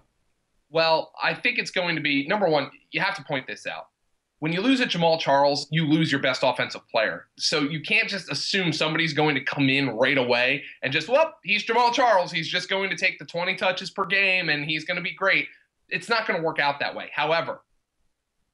Well, 0.69 1.11
I 1.21 1.33
think 1.33 1.59
it's 1.59 1.71
going 1.71 1.95
to 1.95 2.01
be 2.01 2.27
number 2.27 2.47
one, 2.49 2.69
you 2.91 3.01
have 3.01 3.15
to 3.15 3.23
point 3.23 3.47
this 3.47 3.65
out. 3.65 3.87
When 4.39 4.53
you 4.53 4.61
lose 4.61 4.79
a 4.81 4.85
Jamaal 4.85 5.19
Charles, 5.19 5.67
you 5.71 5.87
lose 5.87 6.11
your 6.11 6.21
best 6.21 6.41
offensive 6.43 6.87
player. 6.89 7.25
So 7.39 7.61
you 7.61 7.81
can't 7.81 8.07
just 8.07 8.31
assume 8.31 8.71
somebody's 8.71 9.13
going 9.13 9.33
to 9.33 9.41
come 9.41 9.67
in 9.67 9.89
right 9.89 10.17
away 10.17 10.63
and 10.83 10.93
just, 10.93 11.09
well, 11.09 11.33
he's 11.43 11.65
Jamaal 11.65 11.91
Charles. 11.91 12.31
He's 12.31 12.47
just 12.47 12.69
going 12.69 12.91
to 12.91 12.95
take 12.95 13.17
the 13.17 13.25
20 13.25 13.55
touches 13.55 13.89
per 13.89 14.05
game 14.05 14.49
and 14.49 14.63
he's 14.63 14.85
going 14.85 14.97
to 14.97 15.01
be 15.01 15.13
great. 15.13 15.47
It's 15.89 16.09
not 16.09 16.27
going 16.27 16.39
to 16.39 16.45
work 16.45 16.59
out 16.59 16.79
that 16.81 16.93
way. 16.93 17.09
However, 17.11 17.61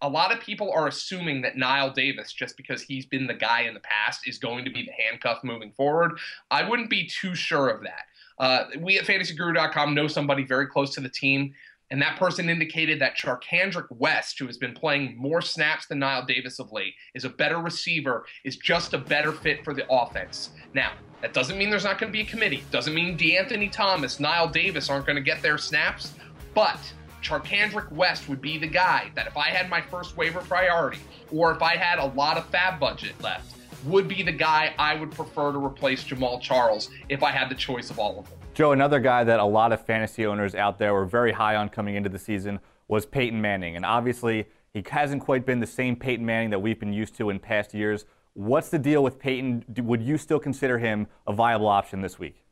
a 0.04 0.10
lot 0.10 0.34
of 0.34 0.42
people 0.42 0.70
are 0.72 0.88
assuming 0.88 1.42
that 1.42 1.56
Knile 1.56 1.94
Davis, 1.96 2.34
just 2.34 2.58
because 2.58 2.82
he's 2.82 3.06
been 3.06 3.26
the 3.26 3.34
guy 3.34 3.62
in 3.62 3.74
the 3.74 3.80
past, 3.80 4.28
is 4.28 4.38
going 4.38 4.66
to 4.66 4.70
be 4.70 4.84
the 4.84 4.92
handcuff 4.92 5.44
moving 5.44 5.72
forward. 5.72 6.20
I 6.52 6.68
wouldn't 6.68 6.90
be 6.90 7.08
too 7.08 7.34
sure 7.34 7.70
of 7.70 7.82
that. 7.84 8.06
Uh, 8.38 8.66
we 8.80 9.00
at 9.00 9.06
fantasyguru.com 9.06 9.96
know 9.96 10.08
somebody 10.08 10.44
very 10.44 10.68
close 10.68 10.94
to 10.96 11.02
the 11.02 11.10
team, 11.10 11.54
and 11.90 12.02
that 12.02 12.20
person 12.20 12.50
indicated 12.50 13.00
that 13.00 13.18
Charcandrick 13.18 13.86
West, 13.92 14.38
who 14.38 14.46
has 14.46 14.58
been 14.58 14.74
playing 14.74 15.16
more 15.16 15.42
snaps 15.42 15.86
than 15.86 16.00
Knile 16.00 16.28
Davis 16.28 16.60
of 16.60 16.74
late, 16.74 16.96
is 17.14 17.24
a 17.24 17.30
better 17.30 17.60
receiver, 17.60 18.26
is 18.44 18.58
just 18.58 18.94
a 18.94 18.98
better 18.98 19.32
fit 19.32 19.64
for 19.64 19.74
the 19.74 19.90
offense. 19.90 20.50
Now, 20.74 20.92
that 21.22 21.34
doesn't 21.34 21.58
mean 21.58 21.70
there's 21.70 21.86
not 21.86 21.98
going 21.98 22.12
to 22.12 22.18
be 22.18 22.24
a 22.24 22.30
committee. 22.30 22.66
Doesn't 22.72 22.94
mean 22.94 23.18
DeAnthony 23.18 23.72
Thomas, 23.72 24.18
Knile 24.18 24.52
Davis 24.52 24.90
aren't 24.90 25.06
going 25.06 25.16
to 25.16 25.22
get 25.22 25.42
their 25.42 25.58
snaps, 25.58 26.14
but 26.54 26.80
Charcandrick 27.24 27.92
West 27.92 28.28
would 28.28 28.42
be 28.42 28.58
the 28.58 28.68
guy 28.68 29.12
that 29.16 29.28
if 29.28 29.38
I 29.38 29.48
had 29.48 29.70
my 29.70 29.82
first 29.82 30.18
waiver 30.18 30.42
priority, 30.42 31.00
or 31.32 31.52
if 31.52 31.62
I 31.62 31.78
had 31.78 32.00
a 32.00 32.06
lot 32.08 32.38
of 32.38 32.52
FAAB 32.52 32.80
budget 32.80 33.22
left, 33.22 33.56
would 33.86 34.08
be 34.08 34.24
the 34.24 34.32
guy 34.32 34.74
I 34.78 34.96
would 34.96 35.12
prefer 35.12 35.52
to 35.52 35.64
replace 35.64 36.04
Jamaal 36.04 36.42
Charles 36.42 36.90
if 37.10 37.24
I 37.24 37.32
had 37.32 37.50
the 37.50 37.56
choice 37.56 37.90
of 37.90 38.00
all 38.00 38.20
of 38.20 38.30
them. 38.30 38.38
Joe, 38.54 38.72
another 38.72 39.00
guy 39.00 39.24
that 39.24 39.40
a 39.40 39.46
lot 39.46 39.72
of 39.72 39.86
fantasy 39.86 40.26
owners 40.26 40.54
out 40.54 40.78
there 40.78 40.94
were 40.94 41.06
very 41.06 41.32
high 41.32 41.56
on 41.56 41.70
coming 41.70 41.96
into 41.96 42.10
the 42.10 42.20
season 42.20 42.60
was 42.88 43.06
Peyton 43.06 43.42
Manning. 43.42 43.76
And 43.76 43.86
obviously, 43.86 44.46
he 44.74 44.84
hasn't 44.90 45.24
quite 45.24 45.46
been 45.46 45.60
the 45.60 45.68
same 45.68 45.96
Peyton 45.96 46.26
Manning 46.26 46.50
that 46.52 46.60
we've 46.60 46.80
been 46.80 46.94
used 46.94 47.16
to 47.18 47.30
in 47.30 47.40
past 47.40 47.74
years. 47.74 48.06
What's 48.34 48.70
the 48.70 48.80
deal 48.80 49.04
with 49.04 49.18
Peyton? 49.18 49.66
Would 49.78 50.04
you 50.04 50.18
still 50.18 50.40
consider 50.40 50.78
him 50.78 51.08
a 51.26 51.34
viable 51.34 51.68
option 51.68 52.02
this 52.02 52.20
week? 52.20 52.43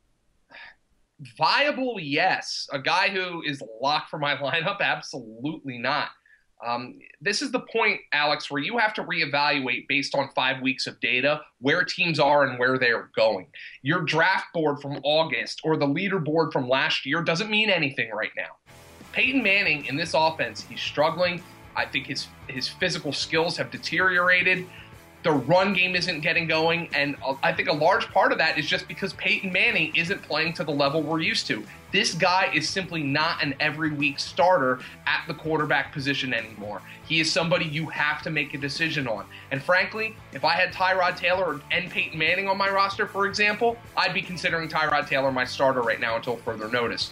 Viable, 1.38 2.00
yes. 2.00 2.68
A 2.72 2.80
guy 2.80 3.10
who 3.10 3.42
is 3.44 3.62
locked 3.82 4.10
for 4.10 4.20
my 4.20 4.36
lineup, 4.38 4.82
absolutely 4.82 5.78
not. 5.78 6.10
Um, 6.66 7.00
this 7.20 7.42
is 7.42 7.52
the 7.52 7.62
point, 7.62 8.02
Alex, 8.14 8.52
where 8.52 8.62
you 8.62 8.78
have 8.78 8.94
to 8.96 9.04
reevaluate 9.04 9.88
based 9.88 10.14
on 10.14 10.30
five 10.36 10.62
weeks 10.62 10.86
of 10.86 11.00
data 11.00 11.42
where 11.60 11.84
teams 11.84 12.20
are 12.20 12.46
and 12.46 12.60
where 12.60 12.78
they're 12.78 13.10
going. 13.16 13.48
Your 13.82 14.02
draft 14.02 14.54
board 14.54 14.80
from 14.80 15.00
August 15.04 15.62
or 15.64 15.76
the 15.76 15.88
leaderboard 15.88 16.54
from 16.54 16.70
last 16.70 17.06
year 17.06 17.24
doesn't 17.24 17.50
mean 17.50 17.70
anything 17.72 18.12
right 18.12 18.32
now. 18.38 18.58
Peyton 19.12 19.42
Manning 19.42 19.86
in 19.86 19.96
this 19.96 20.14
offense, 20.14 20.62
he's 20.62 20.82
struggling. 20.82 21.42
I 21.76 21.86
think 21.86 22.06
his 22.08 22.28
his 22.48 22.68
physical 22.68 23.14
skills 23.14 23.58
have 23.58 23.72
deteriorated. 23.72 24.68
The 25.24 25.32
run 25.32 25.74
game 25.74 25.96
isn't 25.96 26.22
getting 26.22 26.48
going, 26.48 26.90
and 26.96 27.16
I 27.44 27.54
think 27.54 27.70
a 27.70 27.74
large 27.74 28.08
part 28.08 28.32
of 28.32 28.40
that 28.40 28.58
is 28.58 28.68
just 28.68 28.88
because 28.88 29.14
Peyton 29.14 29.52
Manning 29.52 29.96
isn't 29.96 30.22
playing 30.24 30.54
to 30.54 30.64
the 30.64 30.72
level 30.72 31.04
we're 31.04 31.20
used 31.20 31.46
to. 31.48 31.64
This 31.92 32.14
guy 32.16 32.50
is 32.54 32.68
simply 32.68 33.04
not 33.04 33.44
an 33.44 33.54
every 33.60 33.92
week 33.92 34.18
starter 34.18 34.80
at 35.06 35.24
the 35.28 35.34
quarterback 35.34 35.92
position 35.92 36.34
anymore. 36.34 36.82
He 37.06 37.20
is 37.20 37.32
somebody 37.32 37.66
you 37.66 37.88
have 37.88 38.24
to 38.24 38.32
make 38.32 38.54
a 38.54 38.58
decision 38.58 39.08
on. 39.08 39.26
And 39.52 39.62
frankly, 39.62 40.16
if 40.32 40.46
I 40.46 40.54
had 40.54 40.74
Tyrod 40.74 41.18
Taylor 41.18 41.60
and 41.70 41.92
Peyton 41.92 42.18
Manning 42.18 42.48
on 42.48 42.58
my 42.58 42.70
roster, 42.70 43.06
for 43.06 43.28
example, 43.28 43.78
I'd 43.98 44.14
be 44.14 44.22
considering 44.22 44.70
Tyrod 44.70 45.08
Taylor 45.08 45.32
my 45.32 45.46
starter 45.46 45.82
right 45.82 46.00
now 46.00 46.16
until 46.16 46.38
further 46.38 46.70
notice. 46.70 47.12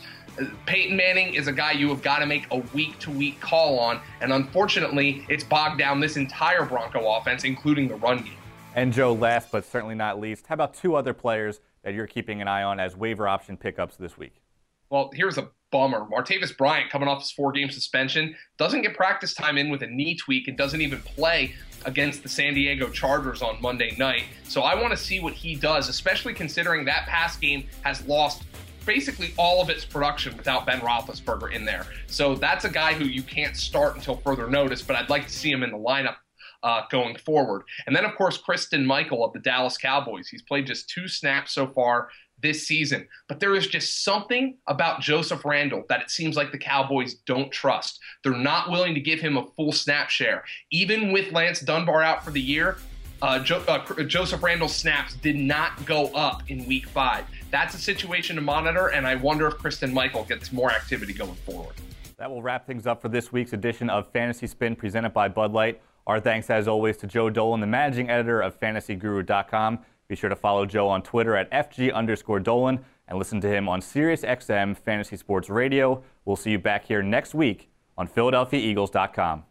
Peyton 0.66 0.96
Manning 0.96 1.34
is 1.34 1.48
a 1.48 1.52
guy 1.52 1.72
you 1.72 1.90
have 1.90 2.02
got 2.02 2.20
to 2.20 2.26
make 2.26 2.46
a 2.52 2.60
week 2.74 2.98
to 3.00 3.12
week 3.12 3.40
call 3.40 3.80
on, 3.80 4.00
and 4.22 4.34
unfortunately, 4.34 5.26
it's 5.30 5.44
bogged 5.44 5.78
down 5.78 6.00
this 6.00 6.18
entire 6.18 6.66
Bronco 6.66 7.16
offense, 7.16 7.44
including 7.44 7.88
the 7.88 7.96
run 7.96 8.24
game. 8.24 8.38
And 8.76 8.94
Joe, 8.94 9.14
last 9.14 9.52
but 9.52 9.66
certainly 9.66 9.96
not 9.96 10.20
least, 10.20 10.48
how 10.48 10.54
about 10.54 10.74
two 10.74 10.96
other 10.96 11.14
players 11.14 11.60
that 11.84 11.94
you're 11.94 12.08
keeping 12.08 12.42
an 12.42 12.48
eye 12.48 12.64
on 12.64 12.80
as 12.80 12.96
waiver 12.96 13.28
option 13.28 13.58
pickups 13.58 13.96
this 13.96 14.18
week? 14.18 14.42
Well, 14.90 15.12
here's 15.14 15.38
a 15.38 15.50
bummer. 15.72 16.06
Martavis 16.12 16.56
Bryant, 16.58 16.90
coming 16.90 17.08
off 17.08 17.22
his 17.22 17.32
four 17.32 17.52
game 17.52 17.70
suspension, 17.70 18.36
doesn't 18.58 18.82
get 18.82 18.96
practice 18.96 19.34
time 19.34 19.58
in 19.58 19.70
with 19.70 19.84
a 19.84 19.88
knee 19.88 20.16
tweak 20.16 20.48
and 20.48 20.58
doesn't 20.58 20.82
even 20.82 21.00
play 21.02 21.54
against 21.86 22.24
the 22.24 22.30
San 22.30 22.54
Diego 22.54 22.90
Chargers 22.90 23.42
on 23.42 23.62
Monday 23.62 23.96
night. 23.98 24.24
So 24.44 24.62
I 24.62 24.80
want 24.80 24.92
to 24.92 24.98
see 24.98 25.20
what 25.20 25.34
he 25.34 25.56
does, 25.56 25.88
especially 25.88 26.34
considering 26.34 26.86
that 26.86 27.06
pass 27.06 27.38
game 27.38 27.66
has 27.84 28.06
lost 28.08 28.44
basically 28.90 29.36
all 29.38 29.62
of 29.62 29.70
its 29.70 29.86
production 29.86 30.36
without 30.36 30.66
Ben 30.66 30.80
Roethlisberger 30.80 31.54
in 31.54 31.64
there. 31.64 31.86
So 32.08 32.34
that's 32.34 32.66
a 32.66 32.70
guy 32.70 32.94
who 32.94 33.06
you 33.06 33.22
can't 33.22 33.56
start 33.56 33.96
until 33.96 34.18
further 34.18 34.50
notice, 34.50 34.82
but 34.82 34.96
I'd 34.96 35.12
like 35.12 35.28
to 35.28 35.32
see 35.32 35.52
him 35.52 35.62
in 35.62 35.70
the 35.70 35.78
lineup 35.78 36.16
uh, 36.64 36.82
going 36.90 37.16
forward. 37.18 37.62
And 37.86 37.96
then, 37.96 38.04
of 38.04 38.16
course, 38.16 38.40
Christine 38.40 38.84
Michael 38.84 39.24
of 39.24 39.32
the 39.32 39.42
Dallas 39.42 39.78
Cowboys. 39.78 40.28
He's 40.28 40.42
played 40.42 40.66
just 40.66 40.90
two 40.90 41.08
snaps 41.08 41.54
so 41.54 41.68
far 41.68 42.10
this 42.42 42.68
season. 42.68 43.08
But 43.28 43.40
there 43.40 43.56
is 43.56 43.68
just 43.68 44.04
something 44.04 44.58
about 44.66 45.02
Joseph 45.02 45.46
Randle 45.46 45.84
that 45.88 46.02
it 46.02 46.10
seems 46.10 46.36
like 46.36 46.52
the 46.52 46.58
Cowboys 46.58 47.14
don't 47.28 47.52
trust. 47.52 48.00
They're 48.24 48.34
not 48.34 48.72
willing 48.72 48.96
to 48.96 49.02
give 49.02 49.20
him 49.20 49.38
a 49.38 49.46
full 49.56 49.72
snap 49.72 50.10
share. 50.10 50.44
Even 50.72 51.12
with 51.12 51.32
Lance 51.32 51.60
Dunbar 51.60 52.02
out 52.02 52.26
for 52.26 52.32
the 52.32 52.42
year, 52.42 52.78
uh, 53.22 53.40
jo- 53.40 53.64
uh, 53.68 54.04
Joseph 54.04 54.42
Randle's 54.42 54.76
snaps 54.76 55.16
did 55.16 55.36
not 55.36 55.86
go 55.86 56.08
up 56.08 56.44
in 56.50 56.66
week 56.66 56.88
five. 56.88 57.26
That's 57.52 57.76
a 57.76 57.80
situation 57.80 58.36
to 58.36 58.42
monitor, 58.42 58.88
and 58.88 59.06
I 59.08 59.16
wonder 59.16 59.48
if 59.48 59.58
Christine 59.58 59.94
Michael 59.94 60.24
gets 60.24 60.52
more 60.52 60.72
activity 60.72 61.14
going 61.14 61.36
forward. 61.36 61.76
That 62.18 62.30
will 62.30 62.42
wrap 62.42 62.68
things 62.68 62.86
up 62.86 63.02
for 63.02 63.10
this 63.10 63.32
week's 63.32 63.54
edition 63.54 63.90
of 63.90 64.08
Fantasy 64.12 64.46
Spin 64.48 64.76
presented 64.76 65.14
by 65.14 65.28
Bud 65.30 65.54
Light. 65.54 65.82
Our 66.06 66.20
thanks, 66.20 66.50
as 66.50 66.68
always, 66.68 66.98
to 66.98 67.08
Joe 67.08 67.30
Dolan, 67.30 67.62
the 67.62 67.68
managing 67.68 68.10
editor 68.10 68.42
of 68.42 68.60
FantasyGuru.com. 68.60 69.80
Be 70.08 70.16
sure 70.16 70.30
to 70.30 70.36
follow 70.36 70.66
Joe 70.66 70.88
on 70.88 71.02
Twitter 71.04 71.36
at 71.36 71.50
FG 71.52 71.94
underscore 71.94 72.40
Dolan 72.40 72.80
and 73.08 73.18
listen 73.18 73.40
to 73.42 73.48
him 73.48 73.70
on 73.70 73.80
SiriusXM 73.80 74.78
Fantasy 74.78 75.18
Sports 75.18 75.50
Radio. 75.50 76.04
We'll 76.26 76.36
see 76.36 76.52
you 76.52 76.60
back 76.60 76.86
here 76.86 77.02
next 77.04 77.34
week 77.36 77.70
on 77.98 78.08
PhiladelphiaEagles.com. 78.08 79.44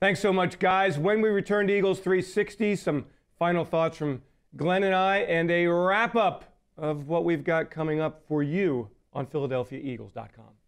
Thanks 0.00 0.20
so 0.20 0.32
much, 0.32 0.58
guys. 0.58 0.98
When 0.98 1.20
we 1.20 1.28
return 1.28 1.66
to 1.66 1.76
Eagles 1.76 1.98
360, 2.00 2.74
some 2.76 3.04
final 3.38 3.66
thoughts 3.66 3.98
from 3.98 4.22
Glen 4.56 4.82
and 4.82 4.94
I, 4.94 5.18
and 5.18 5.50
a 5.50 5.66
wrap 5.66 6.16
up 6.16 6.56
of 6.78 7.08
what 7.08 7.26
we've 7.26 7.44
got 7.44 7.70
coming 7.70 8.00
up 8.00 8.22
for 8.26 8.42
you 8.42 8.88
on 9.12 9.26
PhiladelphiaEagles.com. 9.26 10.59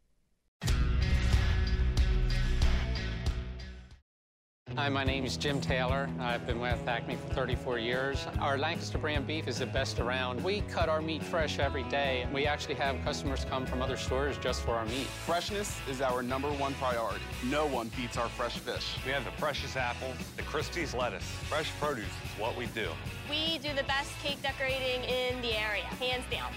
Hi, 4.75 4.89
my 4.89 5.05
name 5.05 5.27
is 5.27 5.37
Jim 5.37 5.61
Taylor. 5.61 6.09
I've 6.19 6.47
been 6.47 6.59
with 6.59 6.89
Acme 6.89 7.17
for 7.17 7.35
34 7.35 7.79
years. 7.79 8.27
Our 8.41 8.57
Lancaster 8.57 8.97
brand 8.97 9.27
beef 9.27 9.47
is 9.47 9.59
the 9.59 9.67
best 9.67 10.01
around. 10.01 10.43
We 10.43 10.63
cut 10.63 10.89
our 10.89 11.03
meat 11.03 11.23
fresh 11.23 11.59
every 11.59 11.83
day. 11.85 12.27
We 12.33 12.47
actually 12.47 12.77
have 12.77 12.97
customers 13.05 13.45
come 13.51 13.67
from 13.67 13.83
other 13.83 13.99
stores 13.99 14.39
just 14.39 14.63
for 14.63 14.71
our 14.71 14.87
meat. 14.87 15.07
Freshness 15.27 15.79
is 15.91 16.01
our 16.01 16.23
number 16.23 16.49
one 16.53 16.73
priority. 16.75 17.21
No 17.45 17.67
one 17.67 17.91
beats 17.99 18.17
our 18.17 18.31
fresh 18.31 18.57
fish. 18.57 18.97
We 19.05 19.13
have 19.13 19.27
the 19.27 19.31
freshest 19.33 19.77
apples, 19.77 20.17
the 20.39 20.43
Christie's 20.43 20.95
lettuce. 20.95 21.23
Fresh 21.23 21.71
produce 21.79 22.07
is 22.07 22.41
what 22.41 22.57
we 22.57 22.65
do. 22.67 22.89
We 23.29 23.59
do 23.59 23.75
the 23.77 23.85
best 23.85 24.19
cake 24.23 24.41
decorating 24.41 25.05
in 25.05 25.43
the 25.43 25.53
area, 25.53 25.85
hands 26.01 26.25
down. 26.31 26.51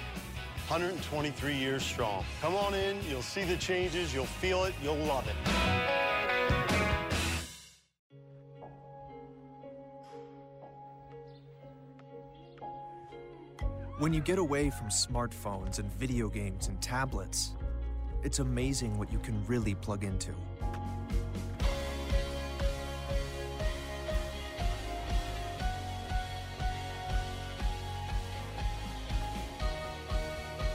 123 0.70 1.54
years 1.54 1.84
strong. 1.84 2.24
Come 2.42 2.56
on 2.56 2.76
in, 2.76 2.98
you'll 3.10 3.22
see 3.22 3.44
the 3.44 3.58
changes, 3.58 4.14
you'll 4.14 4.26
feel 4.26 4.64
it, 4.64 4.74
you'll 4.82 4.96
love 4.96 5.28
it. 5.28 5.95
When 13.98 14.12
you 14.12 14.20
get 14.20 14.40
away 14.40 14.72
from 14.72 14.90
smartphones 14.90 15.80
and 15.80 15.90
video 15.94 16.28
games 16.28 16.68
and 16.68 16.82
tablets, 16.82 17.54
it's 18.24 18.40
amazing 18.40 18.98
what 18.98 19.10
you 19.10 19.20
can 19.20 19.42
really 19.48 19.74
plug 19.76 20.04
into. 20.04 20.34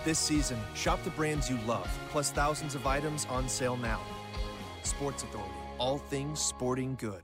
This 0.03 0.19
season, 0.19 0.59
shop 0.75 1.05
the 1.05 1.11
brands 1.11 1.51
you 1.51 1.59
love, 1.67 1.91
plus 2.09 2.31
thousands 2.31 2.75
of 2.75 2.87
items 2.87 3.27
on 3.29 3.51
sale 3.51 3.77
now. 3.77 4.01
Sports 4.83 5.25
Authority, 5.25 5.53
all 5.77 5.99
things 5.99 6.41
sporting 6.41 6.97
good. 6.99 7.21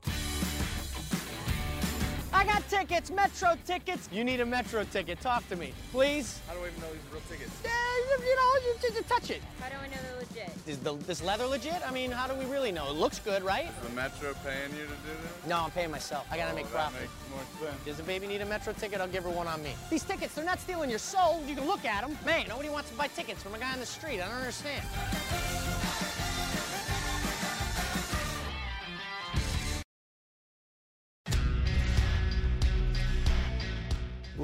I 2.77 2.81
got 2.83 2.89
tickets, 2.89 3.11
Metro 3.11 3.57
tickets. 3.65 4.07
You 4.11 4.23
need 4.23 4.39
a 4.39 4.45
Metro 4.45 4.83
ticket. 4.83 5.19
Talk 5.19 5.47
to 5.49 5.55
me, 5.55 5.73
please. 5.91 6.39
How 6.47 6.53
do 6.53 6.59
I 6.59 6.67
even 6.67 6.79
know 6.81 6.87
these 6.93 7.01
are 7.09 7.13
real 7.13 7.21
tickets? 7.27 7.51
Yeah, 7.63 7.71
you 8.19 8.35
know, 8.35 8.51
you 8.67 8.75
just 8.93 9.09
touch 9.09 9.31
it. 9.31 9.41
How 9.59 9.69
do 9.69 9.75
I 9.81 9.87
know 9.87 9.95
they're 10.03 10.19
legit? 10.45 10.55
Is 10.67 10.77
the, 10.77 10.93
this 11.07 11.23
leather 11.23 11.45
legit? 11.47 11.81
I 11.87 11.91
mean, 11.91 12.11
how 12.11 12.27
do 12.27 12.35
we 12.35 12.45
really 12.45 12.71
know? 12.71 12.87
It 12.89 12.93
looks 12.95 13.17
good, 13.19 13.41
right? 13.43 13.65
Is 13.65 13.89
the 13.89 13.95
Metro 13.95 14.33
paying 14.45 14.69
you 14.73 14.83
to 14.83 14.87
do 14.89 15.13
this? 15.23 15.47
No, 15.49 15.57
I'm 15.61 15.71
paying 15.71 15.89
myself. 15.89 16.27
I 16.29 16.37
gotta 16.37 16.51
Oh, 16.51 16.55
make 16.55 16.65
that 16.65 16.91
profit. 16.91 17.01
makes 17.01 17.11
more 17.59 17.69
sense. 17.71 17.83
Does 17.85 17.97
the 17.97 18.03
baby 18.03 18.27
need 18.27 18.41
a 18.41 18.45
Metro 18.45 18.73
ticket? 18.73 19.01
I'll 19.01 19.07
give 19.07 19.23
her 19.23 19.29
one 19.31 19.47
on 19.47 19.63
me. 19.63 19.71
These 19.89 20.03
tickets, 20.03 20.35
they're 20.35 20.45
not 20.45 20.59
stealing 20.59 20.89
your 20.91 20.99
soul. 20.99 21.41
You 21.47 21.55
can 21.55 21.65
look 21.65 21.83
at 21.83 22.01
them. 22.07 22.15
Man, 22.25 22.47
nobody 22.47 22.69
wants 22.69 22.91
to 22.91 22.95
buy 22.95 23.07
tickets 23.07 23.41
from 23.41 23.55
a 23.55 23.59
guy 23.59 23.73
on 23.73 23.79
the 23.79 23.85
street. 23.87 24.21
I 24.21 24.27
don't 24.27 24.37
understand. 24.37 24.83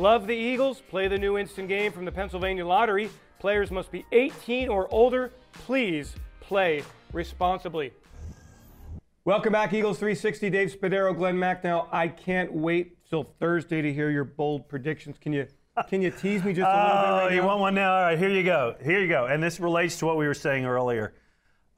Love 0.03 0.27
the 0.27 0.35
Eagles? 0.35 0.81
Play 0.89 1.07
the 1.07 1.17
new 1.17 1.37
instant 1.37 1.69
game 1.69 1.89
from 1.89 2.03
the 2.03 2.11
Pennsylvania 2.11 2.65
Lottery. 2.65 3.09
Players 3.39 3.71
must 3.71 3.89
be 3.89 4.05
18 4.11 4.67
or 4.67 4.93
older. 4.93 5.31
Please 5.53 6.13
play 6.41 6.83
responsibly. 7.13 7.93
Welcome 9.23 9.53
back, 9.53 9.71
Eagles 9.71 9.99
360. 9.99 10.49
Dave 10.49 10.75
Spadaro, 10.77 11.15
Glen 11.15 11.39
Mack. 11.39 11.63
Now, 11.63 11.87
I 11.89 12.09
can't 12.09 12.51
wait 12.51 12.97
till 13.09 13.23
Thursday 13.39 13.81
to 13.81 13.93
hear 13.93 14.09
your 14.09 14.25
bold 14.25 14.67
predictions. 14.67 15.17
Can 15.17 15.31
you 15.31 15.47
can 15.87 16.01
you 16.01 16.11
tease 16.11 16.43
me 16.43 16.51
just 16.51 16.69
a 16.69 16.75
little 16.75 17.01
bit 17.01 17.09
Oh, 17.09 17.17
right 17.19 17.31
you 17.31 17.39
now? 17.41 17.47
want 17.47 17.59
one 17.61 17.75
now? 17.75 17.95
All 17.95 18.01
right, 18.01 18.19
here 18.19 18.29
you 18.29 18.43
go. 18.43 18.75
Here 18.83 18.99
you 18.99 19.07
go. 19.07 19.27
And 19.27 19.41
this 19.41 19.61
relates 19.61 19.97
to 19.99 20.05
what 20.05 20.17
we 20.17 20.27
were 20.27 20.33
saying 20.33 20.65
earlier. 20.65 21.13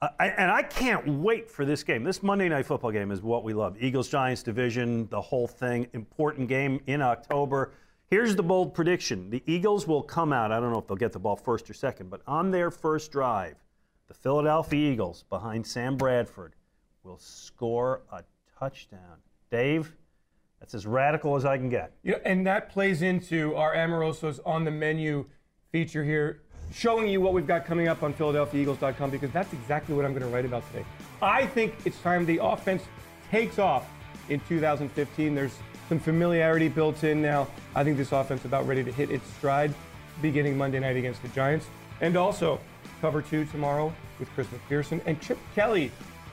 Uh, 0.02 0.08
I, 0.18 0.30
and 0.30 0.50
I 0.50 0.64
can't 0.64 1.06
wait 1.06 1.48
for 1.48 1.64
this 1.64 1.84
game. 1.84 2.02
This 2.02 2.24
Monday 2.24 2.48
night 2.48 2.66
football 2.66 2.90
game 2.90 3.12
is 3.12 3.22
what 3.22 3.44
we 3.44 3.54
love. 3.54 3.76
Eagles 3.80 4.08
Giants 4.08 4.42
division, 4.42 5.06
the 5.10 5.20
whole 5.20 5.46
thing. 5.46 5.86
Important 5.92 6.48
game 6.48 6.80
in 6.88 7.00
October. 7.02 7.70
Here's 8.08 8.36
the 8.36 8.42
bold 8.42 8.72
prediction: 8.72 9.30
the 9.30 9.42
Eagles 9.46 9.86
will 9.86 10.02
come 10.02 10.32
out. 10.32 10.52
I 10.52 10.60
don't 10.60 10.72
know 10.72 10.78
if 10.78 10.86
they'll 10.86 10.96
get 10.96 11.12
the 11.12 11.18
ball 11.18 11.36
first 11.36 11.68
or 11.68 11.74
second, 11.74 12.08
but 12.08 12.22
on 12.26 12.50
their 12.50 12.70
first 12.70 13.10
drive, 13.10 13.56
the 14.06 14.14
Philadelphia 14.14 14.92
Eagles 14.92 15.24
behind 15.28 15.66
Sam 15.66 15.96
Bradford 15.96 16.54
will 17.02 17.18
score 17.18 18.02
a 18.12 18.22
touchdown. 18.58 19.18
Dave, 19.50 19.96
that's 20.60 20.74
as 20.74 20.86
radical 20.86 21.34
as 21.36 21.44
I 21.44 21.58
can 21.58 21.68
get. 21.68 21.92
Yeah, 22.04 22.18
and 22.24 22.46
that 22.46 22.70
plays 22.70 23.02
into 23.02 23.56
our 23.56 23.74
Amoroso's 23.74 24.40
on 24.46 24.64
the 24.64 24.70
menu 24.70 25.26
feature 25.72 26.04
here, 26.04 26.42
showing 26.72 27.08
you 27.08 27.20
what 27.20 27.32
we've 27.32 27.46
got 27.46 27.64
coming 27.64 27.88
up 27.88 28.04
on 28.04 28.14
PhiladelphiaEagles.com 28.14 29.10
because 29.10 29.32
that's 29.32 29.52
exactly 29.52 29.94
what 29.94 30.04
I'm 30.04 30.12
going 30.12 30.22
to 30.22 30.28
write 30.28 30.44
about 30.44 30.66
today. 30.68 30.84
I 31.20 31.46
think 31.46 31.74
it's 31.84 32.00
time 32.00 32.24
the 32.24 32.38
offense 32.40 32.82
takes 33.30 33.58
off 33.58 33.88
in 34.28 34.40
2015. 34.48 35.34
There's 35.34 35.58
some 35.88 35.98
familiarity 35.98 36.68
built 36.68 37.04
in 37.04 37.22
now. 37.22 37.46
I 37.74 37.84
think 37.84 37.96
this 37.96 38.12
offense 38.12 38.40
is 38.40 38.46
about 38.46 38.66
ready 38.66 38.82
to 38.82 38.92
hit 38.92 39.10
its 39.10 39.28
stride 39.34 39.72
beginning 40.22 40.56
Monday 40.56 40.80
night 40.80 40.96
against 40.96 41.22
the 41.22 41.28
Giants. 41.28 41.66
And 42.00 42.16
also, 42.16 42.60
cover 43.00 43.22
two 43.22 43.44
tomorrow 43.46 43.92
with 44.18 44.28
Chris 44.30 44.46
McPherson 44.48 45.00
and 45.06 45.20
Chip 45.20 45.38
Kelly, 45.54 45.90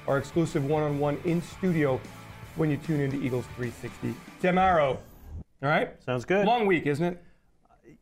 our 0.08 0.18
exclusive 0.18 0.66
one 0.66 0.84
on 0.84 1.00
one 1.00 1.18
in 1.26 1.42
studio 1.42 2.00
when 2.56 2.70
you 2.70 2.78
tune 2.78 3.00
into 3.00 3.18
Eagles 3.18 3.46
360 3.56 4.14
tomorrow. 4.42 5.00
All 5.62 5.70
right? 5.70 5.92
Sounds 6.04 6.26
good. 6.26 6.46
Long 6.46 6.66
week, 6.66 6.86
isn't 6.86 7.06
it? 7.06 7.24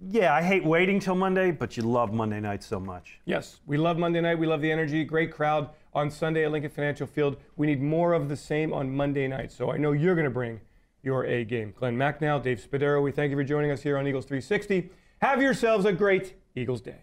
Yeah, 0.04 0.34
I 0.34 0.42
hate 0.42 0.66
waiting 0.66 1.00
till 1.00 1.14
Monday, 1.14 1.52
but 1.52 1.78
you 1.78 1.84
love 1.84 2.12
Monday 2.12 2.40
night 2.40 2.64
so 2.64 2.80
much. 2.80 3.20
Yes, 3.26 3.60
we 3.68 3.78
love 3.78 4.00
Monday 4.00 4.20
night. 4.20 4.40
We 4.40 4.48
love 4.48 4.62
the 4.62 4.72
energy. 4.72 5.04
Great 5.04 5.32
crowd 5.32 5.70
on 5.94 6.10
Sunday 6.10 6.44
at 6.44 6.52
Lincoln 6.52 6.72
Financial 6.72 7.06
Field. 7.06 7.38
We 7.56 7.68
need 7.68 7.82
more 7.82 8.14
of 8.14 8.28
the 8.28 8.36
same 8.36 8.74
on 8.74 8.96
Monday 8.96 9.28
night. 9.28 9.52
So 9.52 9.72
I 9.72 9.78
know 9.78 9.92
you're 9.92 10.16
going 10.16 10.26
to 10.26 10.32
bring 10.32 10.60
your 11.04 11.26
A 11.26 11.44
game. 11.44 11.74
Glen 11.78 11.98
Macnow, 11.98 12.42
Dave 12.42 12.60
Spadaro, 12.60 13.02
we 13.02 13.12
thank 13.12 13.32
you 13.32 13.38
for 13.38 13.44
joining 13.44 13.72
us 13.72 13.82
here 13.82 13.98
on 13.98 14.08
Eagles 14.08 14.26
360. 14.26 14.90
Have 15.22 15.42
yourselves 15.42 15.86
a 15.86 15.94
great 15.94 16.36
Eagles 16.56 16.82
day. 16.82 16.98